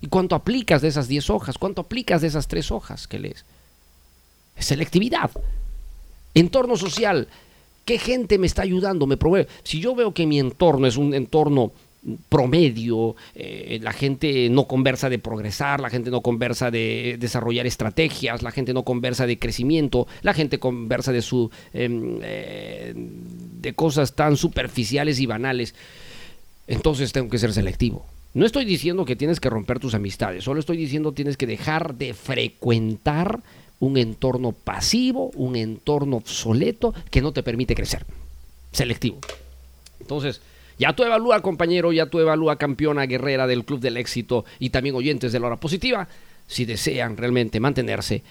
[0.00, 1.56] ¿Y cuánto aplicas de esas diez hojas?
[1.56, 3.44] ¿Cuánto aplicas de esas tres hojas que lees?
[4.56, 5.30] Es selectividad.
[6.34, 7.28] Entorno social.
[7.84, 9.06] ¿Qué gente me está ayudando?
[9.06, 9.46] Me provee.
[9.62, 11.72] Si yo veo que mi entorno es un entorno
[12.28, 18.42] promedio, eh, la gente no conversa de progresar, la gente no conversa de desarrollar estrategias,
[18.42, 24.14] la gente no conversa de crecimiento, la gente conversa de su em, eh, de cosas
[24.14, 25.74] tan superficiales y banales.
[26.66, 28.04] Entonces tengo que ser selectivo.
[28.34, 31.46] No estoy diciendo que tienes que romper tus amistades, solo estoy diciendo que tienes que
[31.46, 33.42] dejar de frecuentar
[33.80, 38.04] un entorno pasivo, un entorno obsoleto que no te permite crecer.
[38.72, 39.18] Selectivo.
[40.00, 40.40] Entonces,
[40.78, 44.94] ya tú evalúa, compañero, ya tú evalúa, campeona guerrera del Club del Éxito y también
[44.94, 46.08] oyentes de la hora positiva,
[46.46, 48.22] si desean realmente mantenerse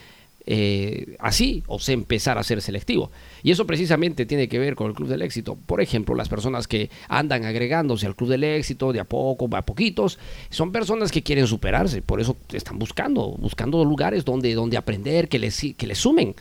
[0.46, 3.12] eh, así o se empezar a ser selectivo.
[3.44, 5.56] Y eso precisamente tiene que ver con el Club del Éxito.
[5.56, 9.62] Por ejemplo, las personas que andan agregándose al Club del Éxito de a poco, a
[9.62, 10.20] poquitos,
[10.50, 15.40] son personas que quieren superarse, por eso están buscando, buscando lugares donde, donde aprender, que
[15.40, 16.36] les, que les sumen.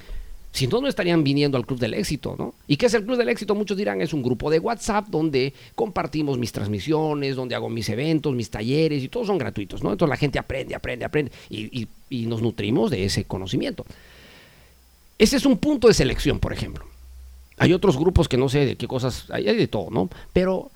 [0.52, 2.54] Si no, no estarían viniendo al Club del Éxito, ¿no?
[2.68, 3.54] ¿Y qué es el Club del Éxito?
[3.54, 8.34] Muchos dirán, es un grupo de WhatsApp donde compartimos mis transmisiones, donde hago mis eventos,
[8.34, 9.92] mis talleres y todos son gratuitos, ¿no?
[9.92, 13.86] Entonces la gente aprende, aprende, aprende y, y nos nutrimos de ese conocimiento.
[15.18, 16.84] Ese es un punto de selección, por ejemplo.
[17.56, 20.10] Hay otros grupos que no sé de qué cosas, hay de todo, ¿no?
[20.32, 20.70] Pero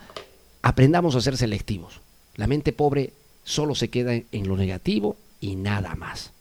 [0.62, 2.00] aprendamos a ser selectivos.
[2.36, 3.12] La mente pobre
[3.44, 6.32] solo se queda en lo negativo y nada más.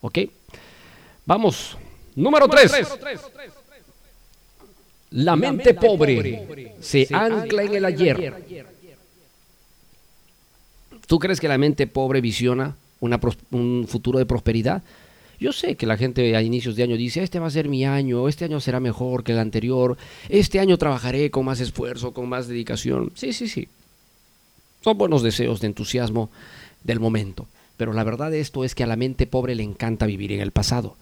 [0.00, 0.18] ¿Ok?
[1.26, 1.76] Vamos
[2.16, 2.72] Número 3.
[5.12, 8.34] La mente pobre se ancla en el ayer.
[11.06, 14.82] ¿Tú crees que la mente pobre visiona un futuro de prosperidad?
[15.40, 17.84] Yo sé que la gente a inicios de año dice, este va a ser mi
[17.84, 19.96] año, este año será mejor que el anterior,
[20.28, 23.10] este año trabajaré con más esfuerzo, con más dedicación.
[23.14, 23.66] Sí, sí, sí.
[24.82, 26.30] Son buenos deseos de entusiasmo
[26.84, 27.46] del momento.
[27.78, 30.40] Pero la verdad de esto es que a la mente pobre le encanta vivir en
[30.40, 30.96] el pasado.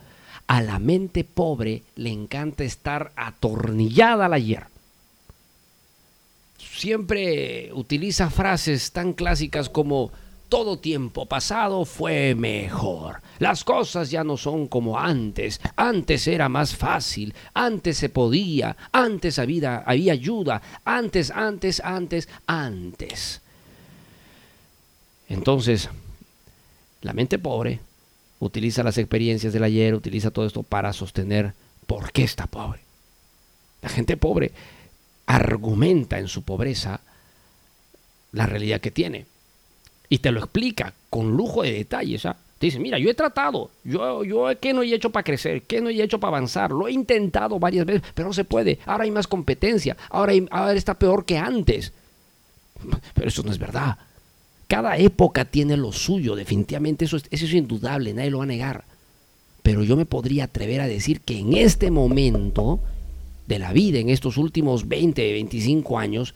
[0.49, 4.65] A la mente pobre le encanta estar atornillada al ayer.
[6.59, 10.11] Siempre utiliza frases tan clásicas como
[10.49, 13.21] todo tiempo pasado fue mejor.
[13.39, 15.61] Las cosas ya no son como antes.
[15.77, 17.35] Antes era más fácil.
[17.53, 18.75] Antes se podía.
[18.91, 20.63] Antes había, había ayuda.
[20.85, 23.43] Antes, antes, antes, antes.
[25.29, 25.91] Entonces,
[27.03, 27.81] la mente pobre
[28.41, 31.55] utiliza las experiencias del ayer, utiliza todo esto para sostener
[31.87, 32.81] por qué está pobre.
[33.83, 34.53] La gente pobre
[35.27, 37.01] argumenta en su pobreza
[38.33, 39.27] la realidad que tiene
[40.09, 42.27] y te lo explica con lujo de detalles.
[42.27, 42.37] ¿ah?
[42.59, 45.63] Te dice, mira, yo he tratado, yo, yo, ¿qué no he hecho para crecer?
[45.63, 46.71] ¿Qué no he hecho para avanzar?
[46.73, 48.79] Lo he intentado varias veces, pero no se puede.
[48.85, 51.93] Ahora hay más competencia, ahora, ahora está peor que antes.
[53.15, 53.99] Pero eso no es verdad.
[54.69, 58.85] Cada época tiene lo suyo, definitivamente, eso, es indudable, nadie lo va a negar.
[59.63, 62.81] Pero yo me podría atrever a decir que en este momento
[63.47, 66.35] de la vida, en estos últimos 20, 25 años,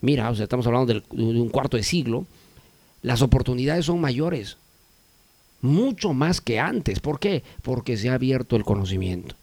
[0.00, 2.26] mira, o sea, estamos hablando de un cuarto de siglo,
[3.02, 4.56] las oportunidades son mayores,
[5.60, 6.98] mucho más que antes.
[6.98, 7.44] ¿Por qué?
[7.62, 9.36] Porque se ha abierto el conocimiento,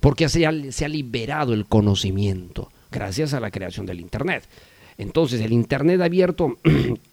[0.00, 4.44] porque se ha, se ha liberado el conocimiento gracias a la creación del Internet.
[4.96, 6.58] Entonces, el Internet abierto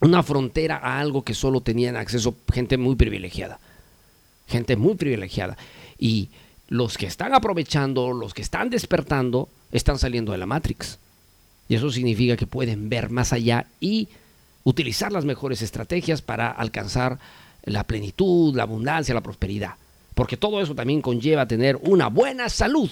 [0.00, 3.58] una frontera a algo que solo tenían acceso gente muy privilegiada.
[4.46, 5.56] Gente muy privilegiada.
[5.98, 6.28] Y
[6.68, 10.98] los que están aprovechando, los que están despertando, están saliendo de la Matrix.
[11.68, 14.08] Y eso significa que pueden ver más allá y
[14.64, 17.18] utilizar las mejores estrategias para alcanzar
[17.64, 19.74] la plenitud, la abundancia, la prosperidad.
[20.14, 22.90] Porque todo eso también conlleva tener una buena salud,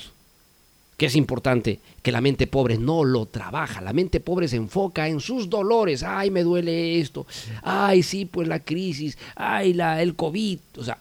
[0.97, 3.81] que es importante que la mente pobre no lo trabaja.
[3.81, 6.03] La mente pobre se enfoca en sus dolores.
[6.03, 7.27] Ay, me duele esto.
[7.63, 9.19] Ay, sí, pues la crisis.
[9.35, 10.59] Ay, la, el COVID.
[10.77, 10.99] O sea,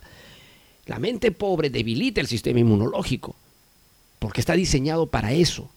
[0.85, 3.35] la mente pobre debilita el sistema inmunológico,
[4.19, 5.69] porque está diseñado para eso.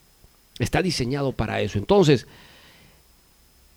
[0.59, 1.79] Está diseñado para eso.
[1.79, 2.27] Entonces,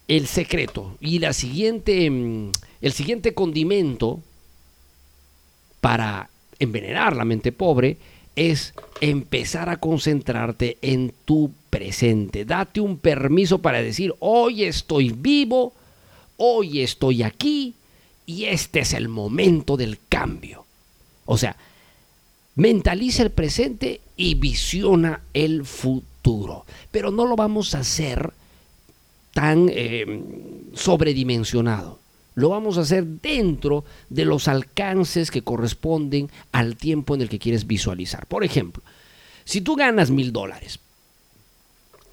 [0.07, 4.21] el secreto y la siguiente, mm, el siguiente condimento
[5.81, 6.29] para
[6.59, 7.97] envenenar la mente pobre
[8.37, 12.45] es empezar a concentrarte en tu presente.
[12.45, 15.73] Date un permiso para decir, hoy estoy vivo,
[16.37, 17.73] hoy estoy aquí
[18.27, 20.65] y este es el momento del cambio.
[21.25, 21.57] O sea,
[22.55, 26.65] mentaliza el presente y visiona el futuro.
[26.91, 28.31] Pero no lo vamos a hacer
[29.33, 30.21] tan eh,
[30.75, 31.97] sobredimensionado.
[32.37, 37.39] Lo vamos a hacer dentro de los alcances que corresponden al tiempo en el que
[37.39, 38.27] quieres visualizar.
[38.27, 38.83] Por ejemplo,
[39.43, 40.79] si tú ganas mil dólares,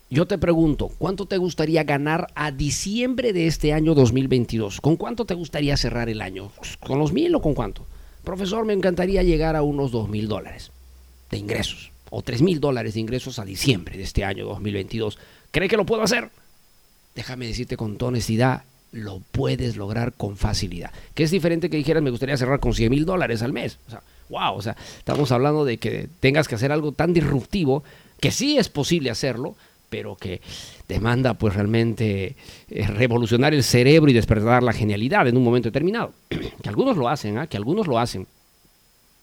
[0.09, 4.81] yo te pregunto, ¿cuánto te gustaría ganar a diciembre de este año 2022?
[4.81, 6.51] ¿Con cuánto te gustaría cerrar el año?
[6.81, 7.85] ¿Con los mil o con cuánto?
[8.23, 10.71] Profesor, me encantaría llegar a unos dos mil dólares
[11.31, 15.19] de ingresos o tres mil dólares de ingresos a diciembre de este año 2022.
[15.51, 16.31] ¿Cree que lo puedo hacer?
[17.15, 18.65] déjame decirte con toda honestidad,
[18.95, 20.93] lo puedes lograr con facilidad.
[21.15, 23.79] Que es diferente que dijeras, me gustaría cerrar con 100 mil dólares al mes.
[23.89, 27.83] O sea, wow, o sea, estamos hablando de que tengas que hacer algo tan disruptivo,
[28.21, 29.57] que sí es posible hacerlo,
[29.91, 30.41] pero que
[30.89, 32.37] demanda pues realmente
[32.71, 36.13] eh, revolucionar el cerebro y despertar la genialidad en un momento determinado.
[36.29, 37.49] que algunos lo hacen, ¿ah?
[37.49, 38.29] que algunos lo hacen.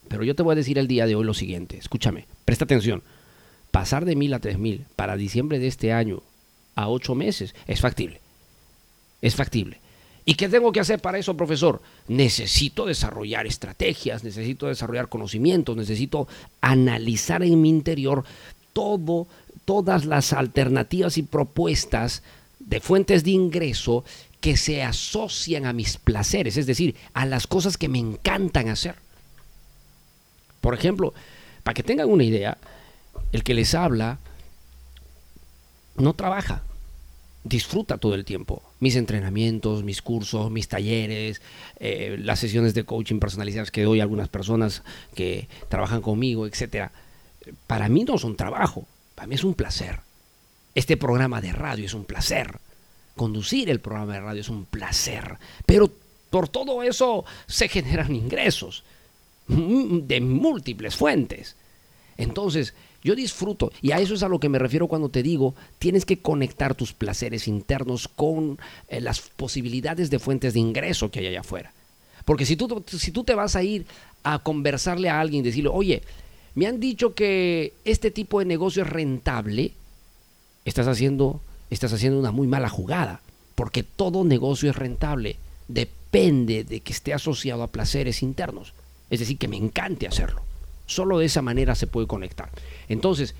[0.09, 3.01] Pero yo te voy a decir el día de hoy lo siguiente, escúchame, presta atención.
[3.71, 6.21] Pasar de mil a tres mil para diciembre de este año
[6.75, 7.55] a ocho meses.
[7.67, 8.19] Es factible.
[9.21, 9.79] Es factible.
[10.23, 11.81] ¿Y qué tengo que hacer para eso, profesor?
[12.07, 16.27] Necesito desarrollar estrategias, necesito desarrollar conocimientos, necesito
[16.61, 18.23] analizar en mi interior
[18.73, 19.27] todo,
[19.65, 22.21] todas las alternativas y propuestas
[22.59, 24.05] de fuentes de ingreso
[24.39, 28.95] que se asocian a mis placeres, es decir, a las cosas que me encantan hacer.
[30.61, 31.13] Por ejemplo,
[31.63, 32.57] para que tengan una idea,
[33.31, 34.19] el que les habla
[35.95, 36.63] no trabaja,
[37.43, 38.61] disfruta todo el tiempo.
[38.79, 41.41] Mis entrenamientos, mis cursos, mis talleres,
[41.79, 44.83] eh, las sesiones de coaching personalizadas que doy a algunas personas
[45.15, 46.91] que trabajan conmigo, etc.
[47.67, 48.85] Para mí no es un trabajo,
[49.15, 49.99] para mí es un placer.
[50.75, 52.59] Este programa de radio es un placer.
[53.15, 55.37] Conducir el programa de radio es un placer.
[55.65, 55.91] Pero
[56.29, 58.83] por todo eso se generan ingresos
[59.47, 61.55] de múltiples fuentes.
[62.17, 62.73] Entonces,
[63.03, 66.05] yo disfruto, y a eso es a lo que me refiero cuando te digo, tienes
[66.05, 71.27] que conectar tus placeres internos con eh, las posibilidades de fuentes de ingreso que hay
[71.27, 71.73] allá afuera.
[72.25, 73.85] Porque si tú, si tú te vas a ir
[74.23, 76.03] a conversarle a alguien y decirle, oye,
[76.53, 79.73] me han dicho que este tipo de negocio es rentable,
[80.65, 81.41] estás haciendo,
[81.71, 83.21] estás haciendo una muy mala jugada,
[83.55, 85.37] porque todo negocio es rentable,
[85.67, 88.73] depende de que esté asociado a placeres internos,
[89.09, 90.43] es decir, que me encante hacerlo.
[90.91, 92.49] Solo de esa manera se puede conectar.
[92.89, 93.33] Entonces,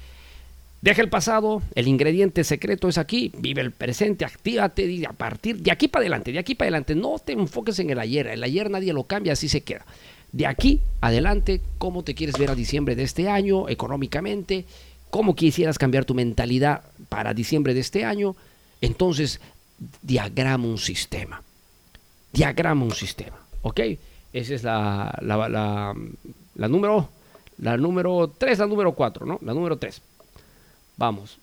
[0.81, 5.57] deja el pasado, el ingrediente secreto es aquí, vive el presente, actívate y a partir
[5.57, 8.43] de aquí para adelante, de aquí para adelante, no te enfoques en el ayer, el
[8.43, 9.85] ayer nadie lo cambia, así se queda.
[10.31, 14.65] De aquí adelante, ¿cómo te quieres ver a diciembre de este año económicamente?
[15.09, 18.37] ¿Cómo quisieras cambiar tu mentalidad para diciembre de este año?
[18.79, 19.41] Entonces,
[20.01, 21.43] diagrama un sistema.
[22.31, 23.37] Diagrama un sistema.
[23.61, 23.81] ¿Ok?
[24.33, 25.93] Esa es la,
[26.55, 27.09] número
[27.61, 29.39] la número 3, la número 4, ¿no?
[29.43, 30.01] La número 3.
[30.97, 31.37] Vamos.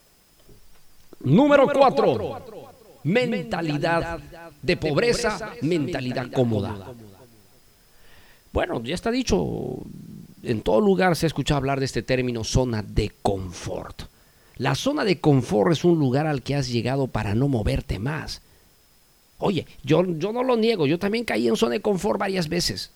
[1.21, 2.43] Número 4.
[3.05, 4.19] Mentalidad
[4.61, 6.93] de pobreza, mentalidad cómoda.
[8.53, 9.77] Bueno, ya está dicho.
[10.43, 14.03] En todo lugar se ha escuchado hablar de este término zona de confort.
[14.57, 18.43] La zona de confort es un lugar al que has llegado para no moverte más.
[19.39, 22.91] Oye, yo, yo no lo niego, yo también caí en zona de confort varias veces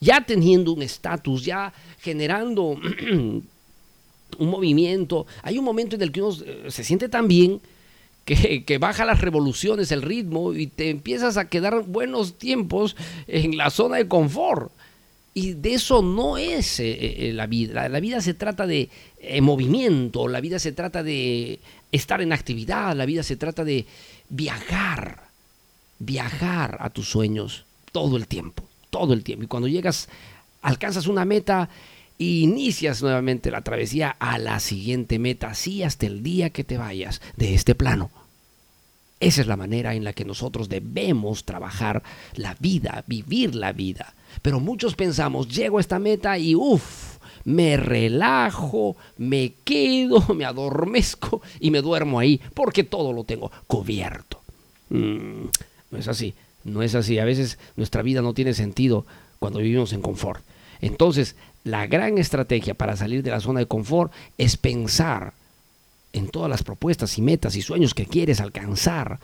[0.00, 2.70] ya teniendo un estatus, ya generando
[3.10, 3.42] un
[4.38, 5.26] movimiento.
[5.42, 7.60] Hay un momento en el que uno eh, se siente tan bien
[8.24, 12.96] que, que, baja las revoluciones, el ritmo, y te empiezas a quedar buenos tiempos
[13.28, 14.72] en la zona de confort.
[15.32, 17.88] Y de eso no es eh, eh, la vida.
[17.88, 18.88] La, vida se trata de
[19.42, 21.60] movimiento, la vida se trata de
[21.92, 23.86] estar en actividad, la vida se trata de
[24.28, 25.28] viajar,
[25.98, 29.44] viajar a tus sueños todo el tiempo todo el tiempo.
[29.44, 30.08] Y cuando llegas,
[30.62, 31.68] alcanzas una meta,
[32.18, 36.78] y inicias nuevamente la travesía a la siguiente meta, así hasta el día que te
[36.78, 38.10] vayas de este plano.
[39.18, 42.02] Esa es la manera en la que nosotros debemos trabajar
[42.34, 44.14] la vida, vivir la vida.
[44.42, 51.40] Pero muchos pensamos, llego a esta meta y uff, me relajo, me quedo, me adormezco
[51.60, 54.40] y me duermo ahí porque todo lo tengo cubierto.
[54.90, 55.46] Mm,
[55.90, 56.34] no es así,
[56.66, 57.18] no es así.
[57.18, 59.06] A veces nuestra vida no tiene sentido
[59.38, 60.42] cuando vivimos en confort.
[60.80, 65.32] Entonces, la gran estrategia para salir de la zona de confort es pensar
[66.12, 69.18] en todas las propuestas y metas y sueños que quieres alcanzar.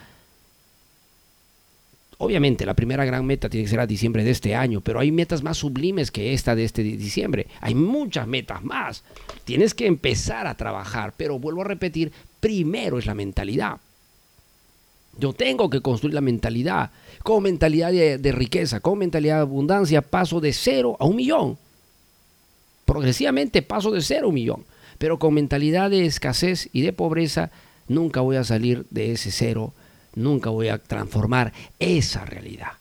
[2.18, 5.11] Obviamente, la primera gran meta tiene que ser a diciembre de este año, pero hay
[5.11, 7.49] metas más sublimes que esta de este diciembre.
[7.61, 9.03] Hay muchas metas más.
[9.45, 13.78] Tienes que empezar a trabajar, pero vuelvo a repetir, primero es la mentalidad.
[15.19, 16.91] Yo tengo que construir la mentalidad.
[17.23, 21.59] Con mentalidad de, riqueza, con mentalidad de abundancia, paso de cero a un millón.
[22.85, 24.65] Progresivamente paso de cero a un millón.
[24.99, 27.51] Pero con mentalidad de escasez y de pobreza,
[27.89, 29.73] nunca voy a salir de ese cero,
[30.15, 32.73] nunca voy a transformar esa realidad.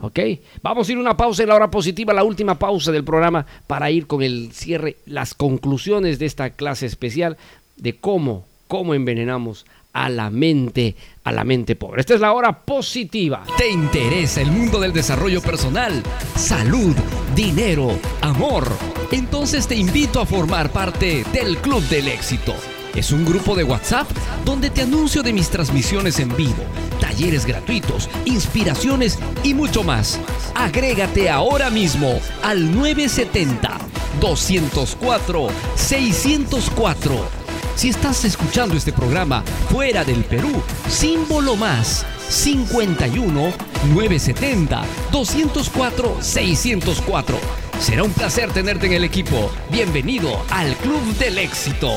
[0.00, 0.18] ¿Ok?
[0.62, 3.46] Vamos a ir a una pausa en la hora positiva, la última pausa del programa
[3.66, 7.36] para ir con el cierre, las conclusiones de esta clase especial
[7.76, 12.00] de cómo, cómo envenenamos a la mente, a la mente pobre.
[12.00, 13.42] Esta es la hora positiva.
[13.56, 16.02] ¿Te interesa el mundo del desarrollo personal?
[16.36, 16.94] Salud,
[17.34, 18.66] dinero, amor.
[19.10, 22.54] Entonces te invito a formar parte del Club del Éxito.
[22.94, 24.10] Es un grupo de WhatsApp
[24.44, 26.62] donde te anuncio de mis transmisiones en vivo,
[27.00, 30.20] talleres gratuitos, inspiraciones y mucho más.
[30.54, 33.78] Agrégate ahora mismo al 970
[34.20, 37.41] 204 604
[37.74, 43.52] si estás escuchando este programa fuera del Perú, símbolo más 51
[43.94, 47.36] 970 204 604.
[47.80, 49.50] Será un placer tenerte en el equipo.
[49.70, 51.90] Bienvenido al Club del Éxito.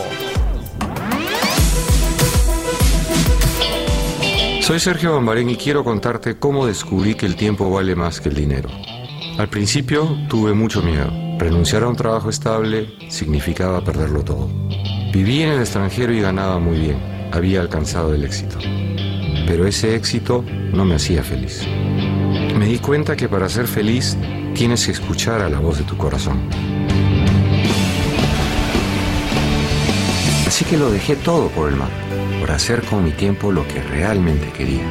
[4.61, 8.35] Soy Sergio Bambarén y quiero contarte cómo descubrí que el tiempo vale más que el
[8.35, 8.69] dinero.
[9.37, 11.11] Al principio tuve mucho miedo.
[11.37, 14.49] Renunciar a un trabajo estable significaba perderlo todo.
[15.15, 16.97] Vivía en el extranjero y ganaba muy bien.
[17.31, 18.57] Había alcanzado el éxito.
[19.47, 20.43] Pero ese éxito
[20.73, 21.65] no me hacía feliz.
[22.59, 24.17] Me di cuenta que para ser feliz
[24.55, 26.41] tienes que escuchar a la voz de tu corazón.
[30.45, 31.91] Así que lo dejé todo por el mar,
[32.41, 34.83] por hacer con mi tiempo lo que realmente quería.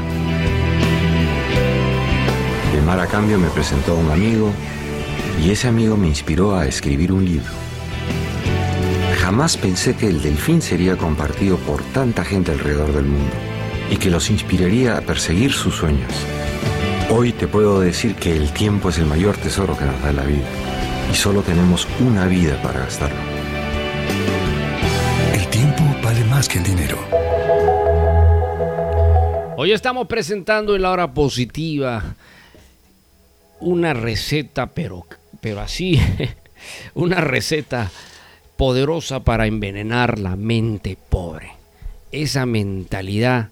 [2.74, 4.50] El mar a cambio me presentó a un amigo
[5.44, 7.63] y ese amigo me inspiró a escribir un libro.
[9.24, 13.34] Jamás pensé que el delfín sería compartido por tanta gente alrededor del mundo
[13.90, 16.12] y que los inspiraría a perseguir sus sueños.
[17.08, 20.24] Hoy te puedo decir que el tiempo es el mayor tesoro que nos da la
[20.24, 20.46] vida
[21.10, 23.16] y solo tenemos una vida para gastarlo.
[25.32, 26.98] El tiempo vale más que el dinero.
[29.56, 32.14] Hoy estamos presentando en la hora positiva
[33.60, 35.06] una receta, pero,
[35.40, 35.98] pero así,
[36.94, 37.90] una receta
[38.56, 41.52] poderosa para envenenar la mente pobre.
[42.12, 43.50] Esa mentalidad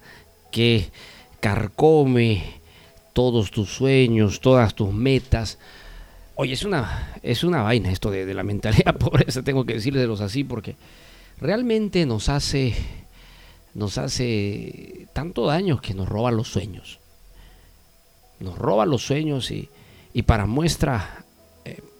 [0.50, 0.90] que
[1.40, 2.60] carcome
[3.12, 5.58] todos tus sueños, todas tus metas.
[6.36, 10.44] Oye, es una, es una vaina esto de, la mentalidad pobreza, tengo que decirles así,
[10.44, 10.76] porque
[11.38, 12.74] realmente nos hace,
[13.74, 17.00] nos hace tanto daño que nos roba los sueños.
[18.40, 19.68] Nos roba los sueños y,
[20.14, 21.21] y para muestra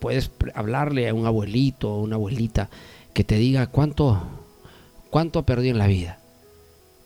[0.03, 2.69] puedes hablarle a un abuelito o una abuelita
[3.15, 4.21] que te diga cuánto,
[5.11, 6.19] cuánto ha perdido en la vida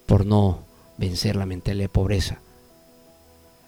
[0.06, 0.60] por no
[0.96, 2.40] vencer la mentalidad de pobreza.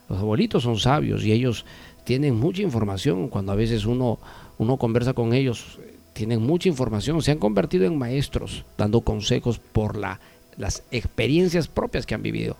[0.09, 1.67] Los abuelitos son sabios y ellos
[2.05, 3.29] tienen mucha información.
[3.29, 4.19] Cuando a veces uno,
[4.57, 5.79] uno conversa con ellos,
[6.15, 7.21] tienen mucha información.
[7.21, 10.21] Se han convertido en maestros dando consejos por la,
[10.57, 12.57] las experiencias propias que han vivido.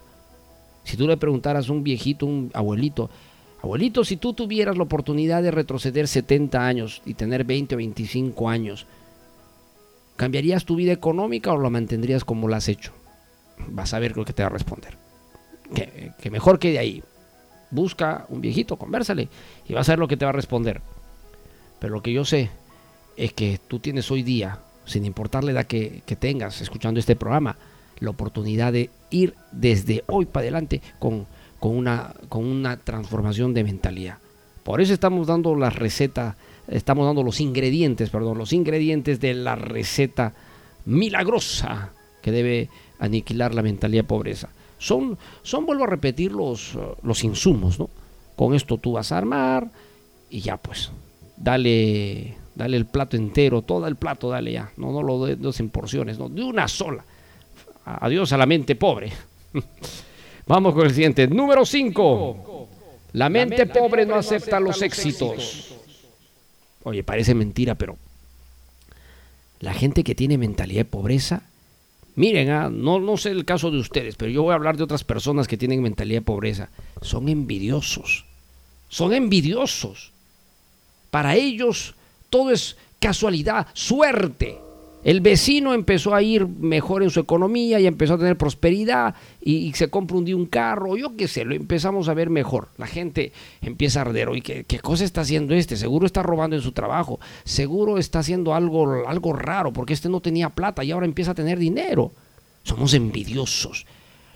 [0.85, 3.09] Si tú le preguntaras a un viejito, un abuelito,
[3.63, 8.49] abuelito, si tú tuvieras la oportunidad de retroceder 70 años y tener 20 o 25
[8.49, 8.87] años,
[10.19, 12.93] ¿Cambiarías tu vida económica o la mantendrías como la has hecho?
[13.69, 14.97] Vas a ver lo que te va a responder.
[15.73, 17.05] Que, mejor que de ahí.
[17.71, 19.29] Busca un viejito, conversale
[19.69, 20.83] y vas a ver lo que te va a responder.
[21.79, 22.51] Pero lo que yo sé
[23.17, 27.15] es que tú tienes hoy día, sin importar la edad que, que tengas escuchando este
[27.15, 27.57] programa,
[28.01, 31.29] la oportunidad de ir desde hoy para adelante con,
[31.61, 34.19] con, una, con una transformación de mentalidad.
[34.63, 36.37] Por eso estamos dando la receta
[36.69, 40.35] estamos dando los ingredientes, perdón, los ingredientes de la receta
[40.85, 44.51] milagrosa que debe aniquilar la mentalidad pobreza.
[44.77, 47.89] Son, son vuelvo a repetir, los, los insumos, ¿no?
[48.37, 49.71] Con esto tú vas a armar
[50.29, 50.91] y ya pues,
[51.39, 54.73] dale, Dale el plato entero, todo el plato, dale ya.
[54.79, 57.05] No, no lo dos en porciones, no, de una sola.
[57.85, 59.13] Adiós a la mente pobre.
[60.49, 61.29] Vamos con el siguiente.
[61.29, 62.69] Número 5.
[63.13, 65.75] La mente pobre no acepta los éxitos.
[66.85, 67.99] Oye, parece mentira, pero
[69.61, 71.43] la gente que tiene mentalidad de pobreza,
[72.15, 74.85] miren, ah, no, no sé el caso de ustedes, pero yo voy a hablar de
[74.85, 76.71] otras personas que tienen mentalidad de pobreza.
[77.03, 78.25] Son envidiosos.
[78.89, 80.13] Son envidiosos.
[81.11, 81.95] Para ellos
[82.31, 84.59] todo es casualidad, suerte.
[85.05, 89.73] El vecino empezó a ir mejor en su economía y empezó a tener prosperidad y,
[89.75, 92.69] se compra un día un carro, yo qué sé, lo empezamos a ver mejor.
[92.79, 93.33] La gente
[93.63, 95.77] empieza a arder, oye, ¿qué, ¿qué, cosa está haciendo este?
[95.77, 100.21] Seguro está robando en su trabajo, seguro está haciendo algo, algo raro porque este no
[100.21, 102.11] tenía plata y ahora empieza a tener dinero.
[102.65, 103.87] Somos envidiosos.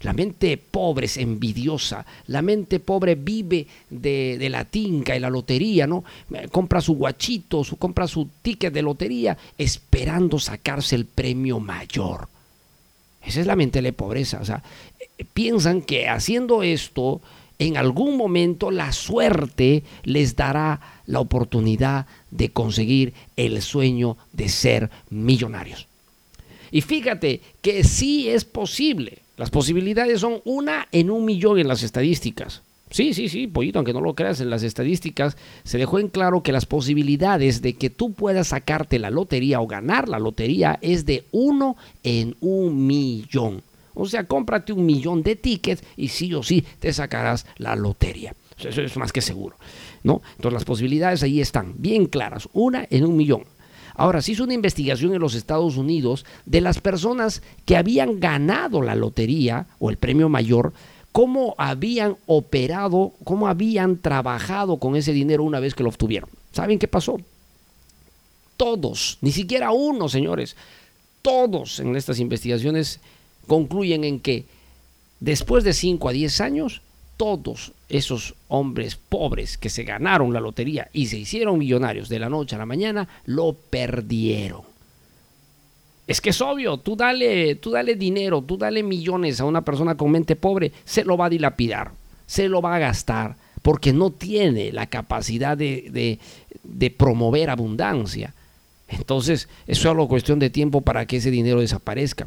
[0.03, 2.05] La mente pobre es envidiosa.
[2.27, 6.05] La mente pobre vive de, la tinca y la lotería, ¿no?
[6.51, 12.29] Compra su guachito, su, compra su ticket de lotería esperando sacarse el premio mayor.
[13.25, 14.41] Esa es la mente de la pobreza.
[14.41, 14.63] O sea,
[14.99, 17.21] eh, piensan que haciendo esto,
[17.61, 24.91] en algún momento la suerte les dará la oportunidad de conseguir el sueño de ser
[25.11, 25.87] millonarios.
[26.73, 29.22] Y fíjate que sí es posible.
[29.37, 32.63] Las posibilidades son una en un millón en las estadísticas.
[32.91, 36.43] Sí, sí, sí, pollito, aunque no lo creas, en las estadísticas se dejó en claro
[36.43, 41.07] que las posibilidades de que tú puedas sacarte la lotería o ganar la lotería es
[41.07, 43.63] de uno en un millón.
[43.95, 48.35] O sea, cómprate un millón de tickets y sí o sí te sacarás la lotería.
[48.59, 49.57] Eso es más que seguro.
[50.03, 50.23] ¿no?
[50.37, 53.45] Entonces las posibilidades ahí están bien claras, una en un millón.
[53.95, 58.83] Ahora, se hizo una investigación en los Estados Unidos de las personas que habían ganado
[58.83, 60.73] la lotería o el premio mayor,
[61.13, 66.31] cómo habían operado, cómo habían trabajado con ese dinero una vez que lo obtuvieron.
[66.53, 67.21] ¿Saben qué pasó?
[68.57, 70.57] Todos, ni siquiera uno, señores,
[71.21, 73.01] todos en estas investigaciones
[73.47, 74.45] concluyen en que
[75.21, 76.83] después de 5 a 10 años,
[77.23, 82.29] todos esos hombres pobres que se ganaron la lotería y se hicieron millonarios de la
[82.29, 84.63] noche a la mañana, lo perdieron.
[86.09, 89.95] Es que es obvio, tú dale, tú dale dinero, tú dale millones a una persona
[89.95, 91.93] con mente pobre, se lo va a dilapidar,
[92.27, 96.19] se lo va a gastar, porque no tiene la capacidad de, de,
[96.65, 98.35] de promover abundancia.
[98.89, 102.27] Entonces, es solo cuestión de tiempo para que ese dinero desaparezca.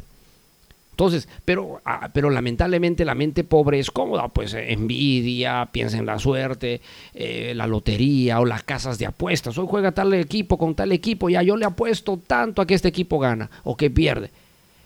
[0.96, 6.06] Entonces, pero, ah, pero lamentablemente la mente pobre es cómoda, pues eh, envidia, piensa en
[6.06, 6.80] la suerte,
[7.12, 9.58] eh, la lotería o las casas de apuestas.
[9.58, 12.88] Hoy juega tal equipo con tal equipo, ya yo le apuesto tanto a que este
[12.88, 14.30] equipo gana o que pierde.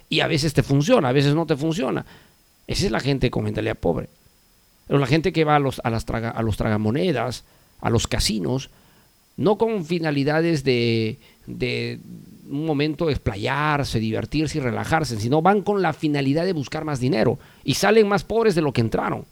[0.09, 2.05] Y a veces te funciona, a veces no te funciona.
[2.67, 4.09] Esa es la gente con mentalidad pobre.
[4.89, 7.45] Pero la gente que va a los, a las a los tragamonedas,
[7.81, 8.71] a los casinos,
[9.37, 12.01] no con finalidades de, de
[12.51, 17.01] un momento de explayarse, divertirse y relajarse, sino van con la finalidad de buscar más
[17.01, 19.25] dinero y salen más pobres de lo que entraron.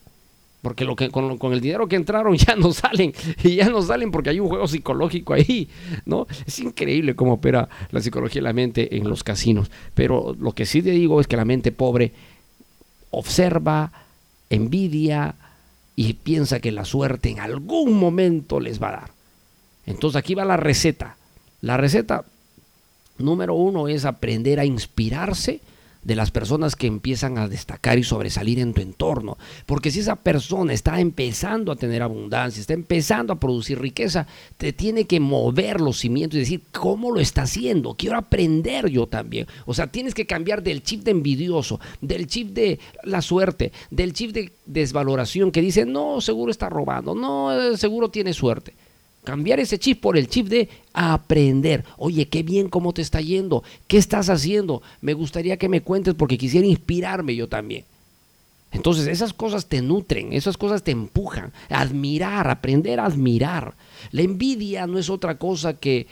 [0.63, 3.13] Porque lo que, con, con, el dinero que entraron ya no salen,
[3.45, 5.69] y ya no salen porque hay un juego psicológico ahí,
[6.05, 6.27] ¿no?
[6.47, 9.71] Es increíble cómo opera la psicología de la mente en los casinos.
[9.95, 12.13] Pero lo que sí te digo es que la mente pobre
[13.11, 13.93] observa,
[14.51, 15.35] envidia
[15.95, 19.11] y piensa que la suerte en algún momento les va a dar.
[19.87, 21.17] Entonces aquí va la receta.
[21.61, 22.25] La receta
[23.19, 25.61] número uno es aprender a inspirarse
[26.03, 29.37] de las personas que empiezan a destacar y sobresalir en tu entorno.
[29.67, 34.73] Porque si esa persona está empezando a tener abundancia, está empezando a producir riqueza, te
[34.73, 37.95] tiene que mover los cimientos y decir, ¿cómo lo está haciendo?
[37.95, 39.47] Quiero aprender yo también.
[39.67, 44.13] O sea, tienes que cambiar del chip de envidioso, del chip de la suerte, del
[44.13, 48.75] chip de desvaloración que dice, no, seguro está robando, no, seguro tiene suerte
[49.29, 51.85] cambiar ese chip por el chip de aprender.
[51.99, 54.81] Oye, qué bien cómo te está yendo, qué estás haciendo.
[55.03, 57.85] Me gustaría que me cuentes porque quisiera inspirarme yo también.
[58.73, 61.53] Entonces esas cosas te nutren, esas cosas te empujan.
[61.69, 63.75] Admirar, aprender a admirar.
[64.13, 66.07] La envidia no es otra cosa que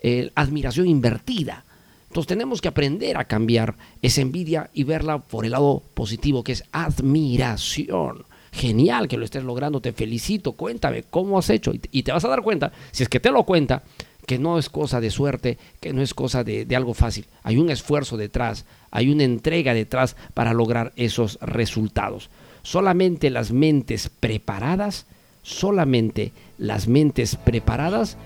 [0.00, 1.64] eh, admiración invertida.
[2.06, 6.52] Entonces tenemos que aprender a cambiar esa envidia y verla por el lado positivo, que
[6.52, 8.24] es admiración
[8.54, 11.72] genial que lo estés logrando, te felicito, cuéntame cómo has hecho.
[11.90, 13.82] Y te vas a dar cuenta, si es que te lo cuenta,
[14.26, 17.26] que no es cosa de suerte, que no es cosa de, algo fácil.
[17.42, 22.30] Hay un esfuerzo detrás, hay una entrega detrás para lograr esos resultados.
[22.62, 25.06] Solamente las mentes preparadas,
[25.42, 28.16] solamente las mentes preparadas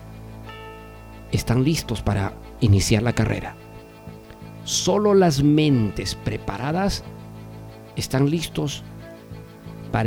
[1.33, 3.57] están listos para iniciar la carrera.
[4.65, 7.03] Solo las mentes preparadas
[7.97, 8.98] están listos para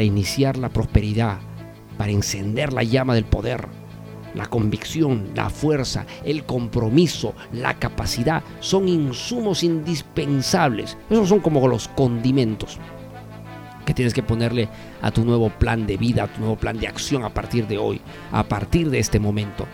[0.04, 1.40] iniciar la prosperidad,
[1.98, 3.68] para encender la llama del poder.
[4.34, 10.98] La convicción, la fuerza, el compromiso, la capacidad son insumos indispensables.
[11.10, 12.80] Esos son como los condimentos
[13.86, 14.70] que tienes que ponerle
[15.02, 17.78] a tu nuevo plan de vida, a tu nuevo plan de acción a partir de
[17.78, 18.00] hoy,
[18.32, 19.68] a partir de este momento.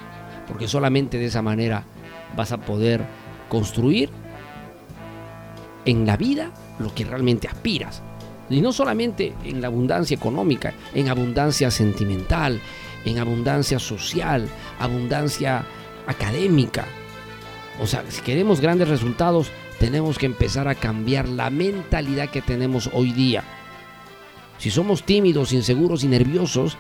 [0.48, 1.84] Porque solamente de esa manera
[2.36, 3.06] vas a poder
[3.48, 4.10] construir
[5.86, 8.02] en la vida lo que realmente aspiras.
[8.50, 12.62] Y no solamente en la abundancia económica, en abundancia sentimental,
[13.06, 14.48] en abundancia social,
[14.80, 15.66] abundancia
[16.08, 16.86] académica.
[17.80, 22.90] O sea, si queremos grandes resultados, tenemos que empezar a cambiar la mentalidad que tenemos
[22.94, 23.44] hoy día.
[24.58, 26.78] Si somos tímidos, inseguros y nerviosos,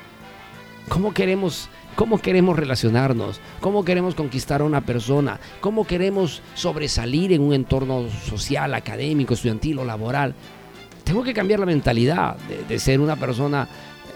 [0.90, 3.40] ¿cómo queremos, cómo queremos relacionarnos?
[3.62, 5.40] ¿Cómo queremos conquistar a una persona?
[5.62, 10.34] ¿Cómo queremos sobresalir en un entorno social, académico, estudiantil o laboral?
[11.08, 12.36] Tengo que cambiar la mentalidad
[12.68, 13.66] de, ser una persona,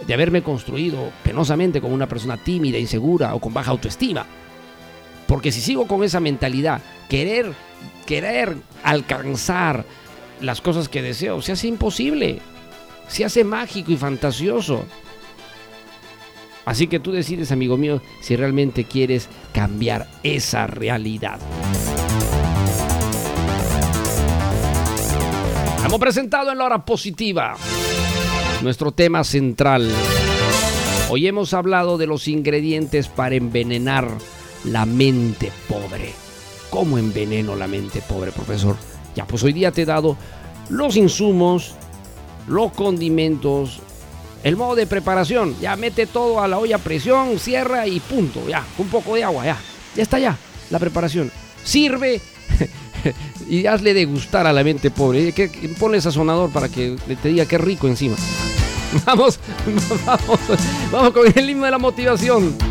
[0.05, 4.25] de haberme construido penosamente como una persona tímida, insegura o con baja autoestima.
[5.25, 7.53] Porque si sigo con esa mentalidad, querer,
[8.05, 9.85] querer alcanzar
[10.41, 12.41] las cosas que deseo, se hace imposible
[13.11, 14.85] se hace mágico y fantasioso.
[16.63, 21.39] Así que tú decides, amigo mío, si realmente quieres cambiar esa realidad.
[25.91, 27.57] Hemos presentado en la hora positiva
[28.61, 29.91] nuestro tema central.
[31.09, 34.07] Hoy hemos hablado de los ingredientes para envenenar
[34.63, 36.13] la mente pobre.
[36.69, 38.77] ¿Cómo enveneno la mente pobre, profesor?
[39.17, 40.15] Ya, pues hoy día te he dado
[40.69, 41.75] los insumos,
[42.47, 43.81] los condimentos,
[44.45, 45.59] el modo de preparación.
[45.59, 48.47] Ya mete todo a la olla a presión, cierra y punto.
[48.47, 49.57] Ya, un poco de agua, ya.
[49.97, 50.37] Ya está ya
[50.69, 51.29] la preparación.
[51.65, 52.21] Sirve
[53.49, 55.33] y hazle degustar a la mente pobre.
[55.79, 58.15] Ponle sazonador para que te diga qué rico encima.
[59.05, 59.39] Vamos,
[60.05, 60.39] vamos,
[60.91, 62.70] vamos con el himno de la motivación.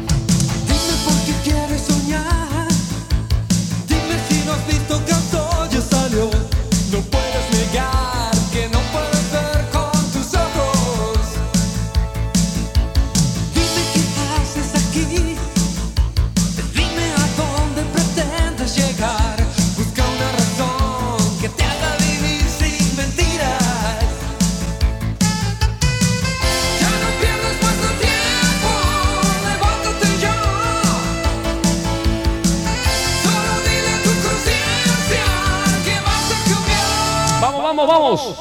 [37.86, 38.36] Vamos,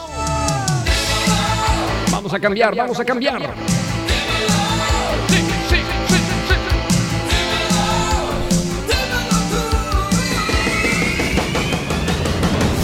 [2.12, 3.42] vamos, a cambiar, vamos a cambiar.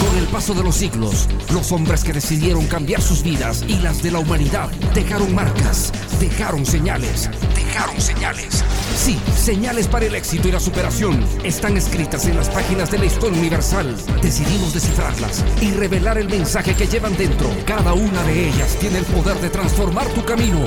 [0.00, 4.02] Con el paso de los siglos, los hombres que decidieron cambiar sus vidas y las
[4.02, 8.64] de la humanidad dejaron marcas, dejaron señales, dejaron señales.
[8.96, 13.04] Sí, señales para el éxito y la superación están escritas en las páginas de la
[13.04, 13.94] historia universal.
[14.22, 17.50] Decidimos descifrarlas y revelar el mensaje que llevan dentro.
[17.66, 20.58] Cada una de ellas tiene el poder de transformar tu camino.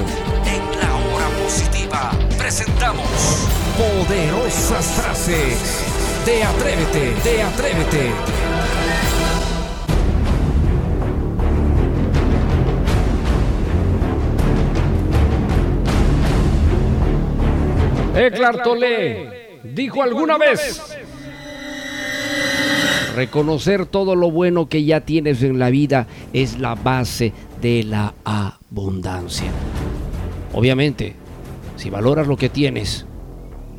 [0.45, 3.07] En la hora positiva presentamos
[3.77, 5.84] poderosas frases
[6.25, 8.88] de Atrévete, de Atrévete.
[18.20, 20.97] Eckhart Tolle dijo alguna vez,
[23.15, 28.13] reconocer todo lo bueno que ya tienes en la vida es la base de la
[28.26, 29.49] abundancia.
[30.53, 31.15] Obviamente,
[31.78, 33.05] si valoras lo que tienes,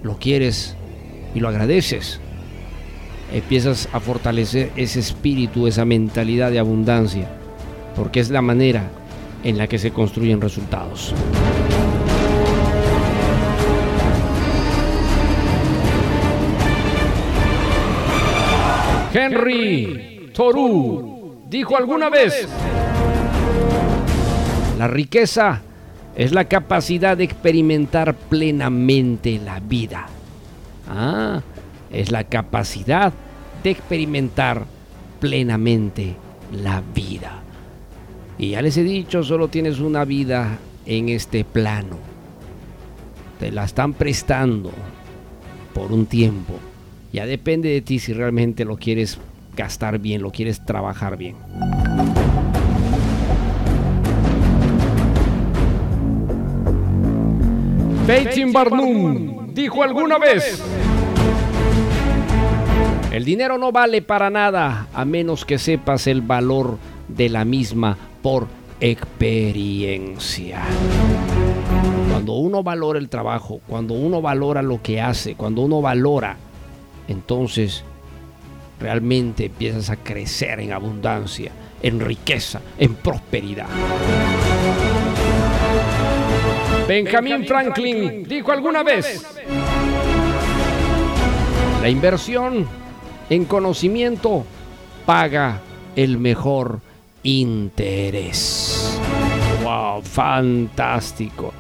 [0.03, 0.74] lo quieres
[1.34, 2.18] y lo agradeces,
[3.34, 7.28] empiezas a fortalecer ese espíritu, esa mentalidad de abundancia,
[7.95, 8.91] porque es la manera
[9.45, 11.14] en la que se construyen resultados.
[19.12, 22.46] Henry Thoreau dijo alguna vez,
[24.78, 25.62] la riqueza
[26.14, 30.06] es la capacidad de experimentar plenamente la vida.
[30.88, 31.42] Ah,
[31.90, 33.12] es la capacidad
[33.64, 34.64] de experimentar
[35.18, 36.14] plenamente
[36.52, 37.42] la vida.
[38.38, 41.98] Y ya les he dicho, solo tienes una vida en este plano.
[43.40, 44.70] Te la están prestando
[45.74, 46.54] por un tiempo.
[47.12, 49.18] Ya depende de ti si realmente lo quieres
[49.56, 51.36] gastar bien, lo quieres trabajar bien.
[58.06, 60.62] Beitin Barnum dijo alguna vez,
[63.12, 67.96] el dinero no vale para nada a menos que sepas el valor de la misma
[68.22, 68.46] por
[68.80, 70.62] experiencia.
[72.11, 76.36] Cuando uno valora el trabajo, cuando uno valora lo que hace, cuando uno valora,
[77.11, 77.82] entonces
[78.78, 81.50] realmente empiezas a crecer en abundancia,
[81.82, 83.66] en riqueza, en prosperidad.
[86.86, 89.26] Benjamin Franklin dijo alguna vez,
[91.82, 92.66] la inversión
[93.28, 94.44] en conocimiento
[95.04, 95.61] paga
[95.96, 96.80] el mejor
[97.22, 98.98] interés.
[99.62, 100.02] ¡Wow!
[100.02, 101.52] Fantástico.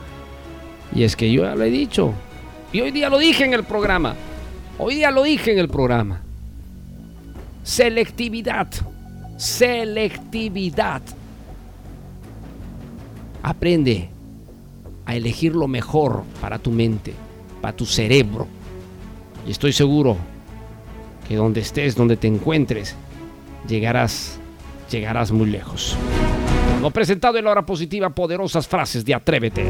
[0.94, 2.12] Y es que yo ya lo he dicho.
[2.72, 4.14] Y hoy día lo dije en el programa.
[4.82, 6.22] Hoy día lo dije en el programa.
[7.62, 8.66] Selectividad.
[9.36, 11.02] Selectividad.
[13.42, 14.08] Aprende
[15.04, 17.12] a elegir lo mejor para tu mente,
[17.60, 18.48] para tu cerebro.
[19.46, 20.16] Y estoy seguro
[21.28, 22.96] que donde estés, donde te encuentres,
[23.68, 24.38] llegarás,
[24.90, 25.94] llegarás muy lejos.
[26.80, 29.66] Lo presentado en la hora positiva, poderosas frases de Atrévete.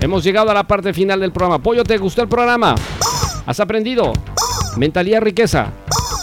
[0.00, 1.58] Hemos llegado a la parte final del programa.
[1.58, 2.74] Pollo, ¿te gustó el programa?
[3.46, 4.12] ¿Has aprendido?
[4.76, 5.72] Mentalidad, riqueza.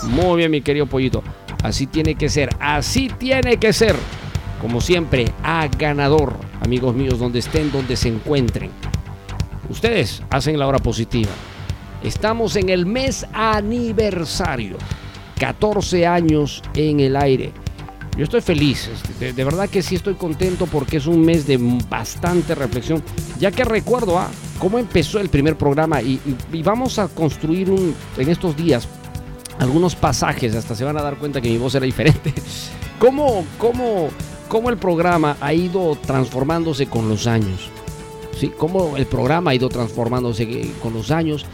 [0.04, 1.24] Muy bien, mi querido pollito.
[1.64, 3.96] Así tiene que ser, así tiene que ser.
[4.62, 8.72] Como siempre, a ganador, amigos míos, donde estén, donde se encuentren.
[9.70, 11.32] Ustedes hacen la hora positiva.
[12.04, 14.78] Estamos en el mes aniversario.
[15.39, 17.52] 14 años en el aire.
[18.16, 21.57] Yo estoy feliz, este, de, verdad que sí estoy contento porque es un mes de
[21.89, 23.01] bastante reflexión,
[23.39, 26.20] ya que recuerdo ah, cómo empezó el primer programa y,
[26.51, 28.88] y- vamos a construir un, en estos días
[29.57, 32.34] algunos pasajes, hasta se van a dar cuenta que mi voz era diferente.
[32.99, 34.09] ¿Cómo, cómo,
[34.47, 37.70] cómo el programa ha ido transformándose con los años?
[38.39, 38.51] ¿Sí?
[38.57, 41.45] Cómo el programa ha ido transformándose eh, con los años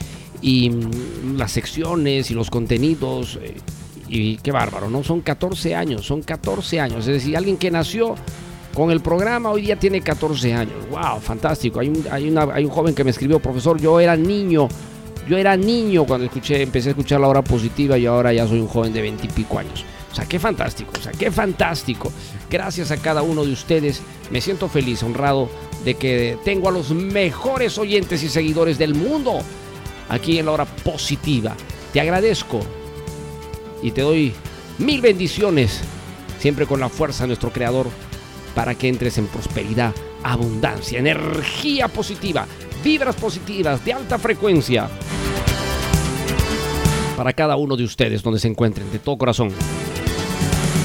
[0.42, 3.40] y mm, las secciones y los contenidos.
[4.10, 5.04] Y qué bárbaro, ¿no?
[5.04, 7.00] Son 14 años, son 14 años.
[7.08, 8.16] Es decir, alguien que nació
[8.74, 10.90] con el programa hoy día tiene 14 años.
[10.90, 11.20] ¡Wow!
[11.22, 11.80] Fantástico.
[11.80, 14.68] Hay un, hay hay un joven que me escribió, profesor, yo era niño.
[15.28, 18.60] Yo era niño cuando escuché, empecé a escuchar la hora positiva y ahora ya soy
[18.60, 19.86] un joven de 20 y pico años.
[20.12, 22.12] O sea, qué fantástico, o sea, qué fantástico.
[22.50, 24.02] Gracias a cada uno de ustedes.
[24.32, 25.50] Me siento feliz, honrado
[25.86, 29.40] de que tengo a los mejores oyentes y seguidores del mundo
[30.10, 31.56] aquí en la hora positiva.
[31.94, 32.62] Te agradezco
[33.82, 34.34] y te doy
[34.78, 35.82] mil bendiciones,
[36.40, 37.88] siempre con la fuerza de nuestro Creador,
[38.56, 42.46] para que entres en prosperidad, abundancia, energía positiva,
[42.84, 44.90] vibras positivas de alta frecuencia.
[47.16, 49.50] Para cada uno de ustedes, donde se encuentren, de todo corazón.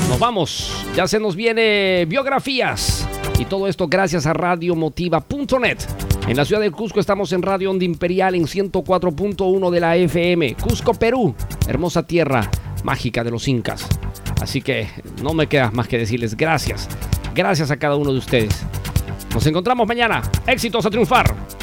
[0.09, 3.09] Nos vamos, ya se nos viene biografías.
[3.39, 5.79] Y todo esto gracias a radiomotiva.net.
[6.29, 10.55] En la ciudad de Cusco estamos en Radio Onda Imperial en 104.1 de la FM.
[10.55, 11.35] Cusco, Perú.
[11.67, 12.49] Hermosa tierra
[12.85, 13.89] mágica de los incas.
[14.41, 14.89] Así que
[15.23, 16.89] no me queda más que decirles gracias.
[17.35, 18.65] Gracias a cada uno de ustedes.
[19.35, 20.23] Nos encontramos mañana.
[20.47, 21.54] Éxitos a triunfar.